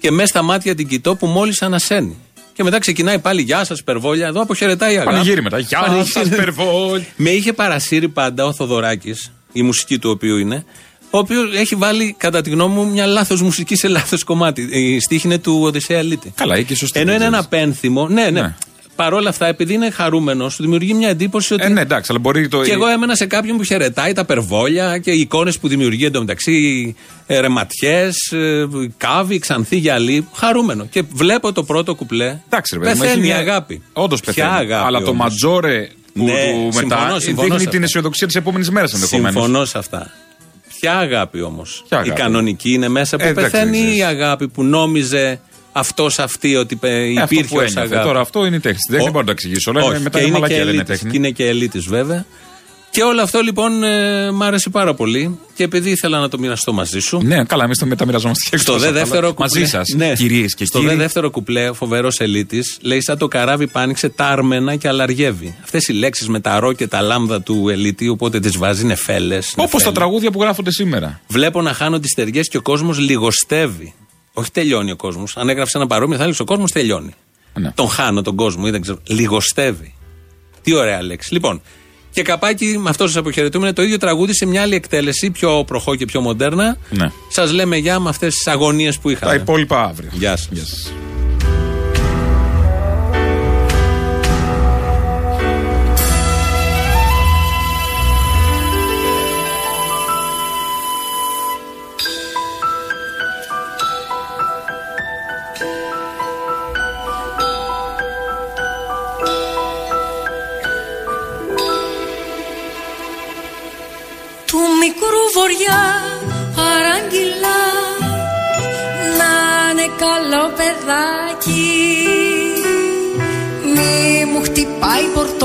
[0.00, 2.16] Και μέσα στα μάτια την κοιτώ που μόλις ανασένει.
[2.52, 4.26] Και μετά ξεκινάει πάλι Γεια σας, Περβόλια.
[4.26, 5.12] Εδώ αποχαιρετάει η αγάπη.
[5.14, 5.58] Πανηγύρι μετά.
[5.58, 6.08] Γεια Πανηγύρι.
[6.08, 7.00] σας, Περβόλ.
[7.16, 10.64] Με είχε παρασύρει πάντα ο Θοδωράκης, η μουσική του οποίου είναι,
[11.10, 14.68] ο οποίος έχει βάλει, κατά τη γνώμη μου, μια λάθος μουσική σε λάθος κομμάτι.
[14.72, 16.32] Η στίχη είναι του Οδυσσέα Λίτη.
[16.36, 16.98] Καλά, ή και σωστή.
[17.00, 17.64] Ενώ δεν είναι ένα ξέρεις.
[17.64, 18.40] πένθυμο, ναι, ναι.
[18.40, 18.54] Ναι.
[18.96, 21.64] Παρ' όλα αυτά, επειδή είναι χαρούμενος, σου δημιουργεί μια εντύπωση ότι.
[21.64, 22.62] Ε, ναι, εντάξει, αλλά μπορεί το.
[22.62, 26.94] Και εγώ έμενα σε κάποιον που χαιρετάει τα περβόλια και οι εικόνες που δημιουργεί εντωμεταξύ
[27.26, 28.16] ρεματιές,
[28.96, 30.28] κάβοι, ξανθή γυαλί.
[30.34, 30.84] Χαρούμενο.
[30.90, 32.38] Και βλέπω το πρώτο κουπλέ.
[32.46, 33.82] Εντάξει, ρε παιδί μου, Πεθαίνει έχει η μια- αγάπη.
[33.92, 34.54] Όντως Ποια πεθαίνει.
[34.72, 34.86] αγάπη.
[34.86, 35.22] Αλλά το όμως.
[35.22, 37.84] ματζόρε που Ναι, του μετά συμφωνώ, συμφωνώ δείχνει σε την αυτά.
[37.84, 39.32] αισιοδοξία της επόμενης μέρας ενδεχομένως.
[39.32, 40.10] Συμφωνώ σε αυτά.
[40.80, 43.92] Ποια αγάπη όμως; Ποια Η αγάπη; κανονική είναι μέσα που Ε, εντάξει, πεθαίνει δεν ή
[43.96, 44.04] η ξέρεις.
[44.04, 45.40] αγάπη που νόμιζε
[45.72, 47.80] αυτός αυτή ότι πε- Ε, αυτό υπήρχε που ως ένιωθε.
[47.80, 48.78] αγάπη; Τώρα αυτό είναι η τέχνη.
[48.90, 49.70] Δεν Ο- μπορώ να το εξηγήσω.
[49.70, 51.10] Όλα είναι Όχι, μετά και είναι είναι και μαλακία, δεν είναι ελίτης, τέχνη.
[51.10, 52.24] Και είναι και ελίτης βέβαια.
[52.98, 56.72] Και όλο αυτό λοιπόν ε, μ' άρεσε πάρα πολύ και επειδή ήθελα να το μοιραστώ
[56.72, 57.20] μαζί σου.
[57.22, 59.60] Ναι, καλά, εμείς το μεταμοιραζόμαστε και Στο εκτός δε αυτά, δεύτερο αλλά κουπλέ.
[59.60, 60.12] Μαζί σας, Ναι.
[60.12, 60.90] κυρίες και Στο κύριοι.
[60.92, 64.88] δε δεύτερο κουπλέ, ο φοβερός ελίτης, λέει σαν το καράβι που άνοιξε τα άρμενα και
[64.88, 65.56] αλαργεύει.
[65.62, 69.38] Αυτές οι λέξεις με τα ρο και τα λάμδα του ελίτη, οπότε τις βάζει νεφέλε.
[69.56, 71.20] Όπως τα τραγούδια που γράφονται σήμερα.
[71.28, 73.94] Βλέπω να χάνω τις ταιριέ και ο κόσμος λιγοστεύει.
[74.32, 75.36] Όχι τελειώνει ο κόσμος.
[75.36, 77.14] Αν έγραψε ένα παρόμοιο, θα έλεγε ο κόσμος τελειώνει.
[77.54, 77.70] Ναι.
[77.74, 78.98] Τον χάνω τον κόσμο ή δεν ξέρω.
[79.06, 79.94] Λιγοστεύει.
[80.62, 81.32] Τι ωραία λέξη.
[81.32, 81.60] Λοιπόν,
[82.10, 83.66] και καπάκι με αυτό σας αποχαιρετούμε.
[83.66, 86.76] Είναι το ίδιο τραγούδι σε μια άλλη εκτέλεση, πιο προχώ και πιο μοντέρνα.
[86.90, 87.10] Ναι.
[87.28, 89.32] Σας λέμε γεια με αυτές τις αγωνίες που είχαμε.
[89.32, 90.10] Τα υπόλοιπα αύριο.
[90.12, 90.92] Γεια σας.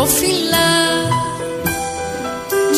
[0.04, 0.74] Χτυπάει πορτοφυλά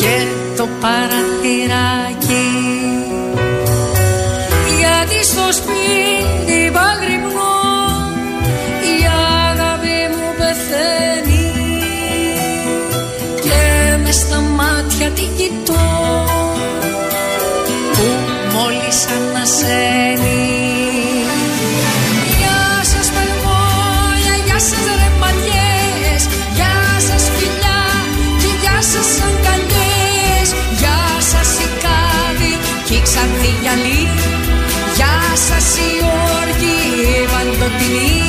[0.00, 2.46] και το παραθυράκι.
[4.78, 7.56] Γιατί στο σπίτι παγρυπνώ
[8.92, 8.96] η
[9.50, 11.52] αγάπη μου πεθαίνει.
[13.42, 16.24] Και με στα μάτια τη κοιτώ
[17.92, 18.06] που
[18.54, 20.05] μόλις ανασένει
[35.36, 35.90] σας οι
[36.40, 36.76] όρκοι
[37.32, 38.25] παντοτινοί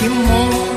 [0.00, 0.67] πέσα στο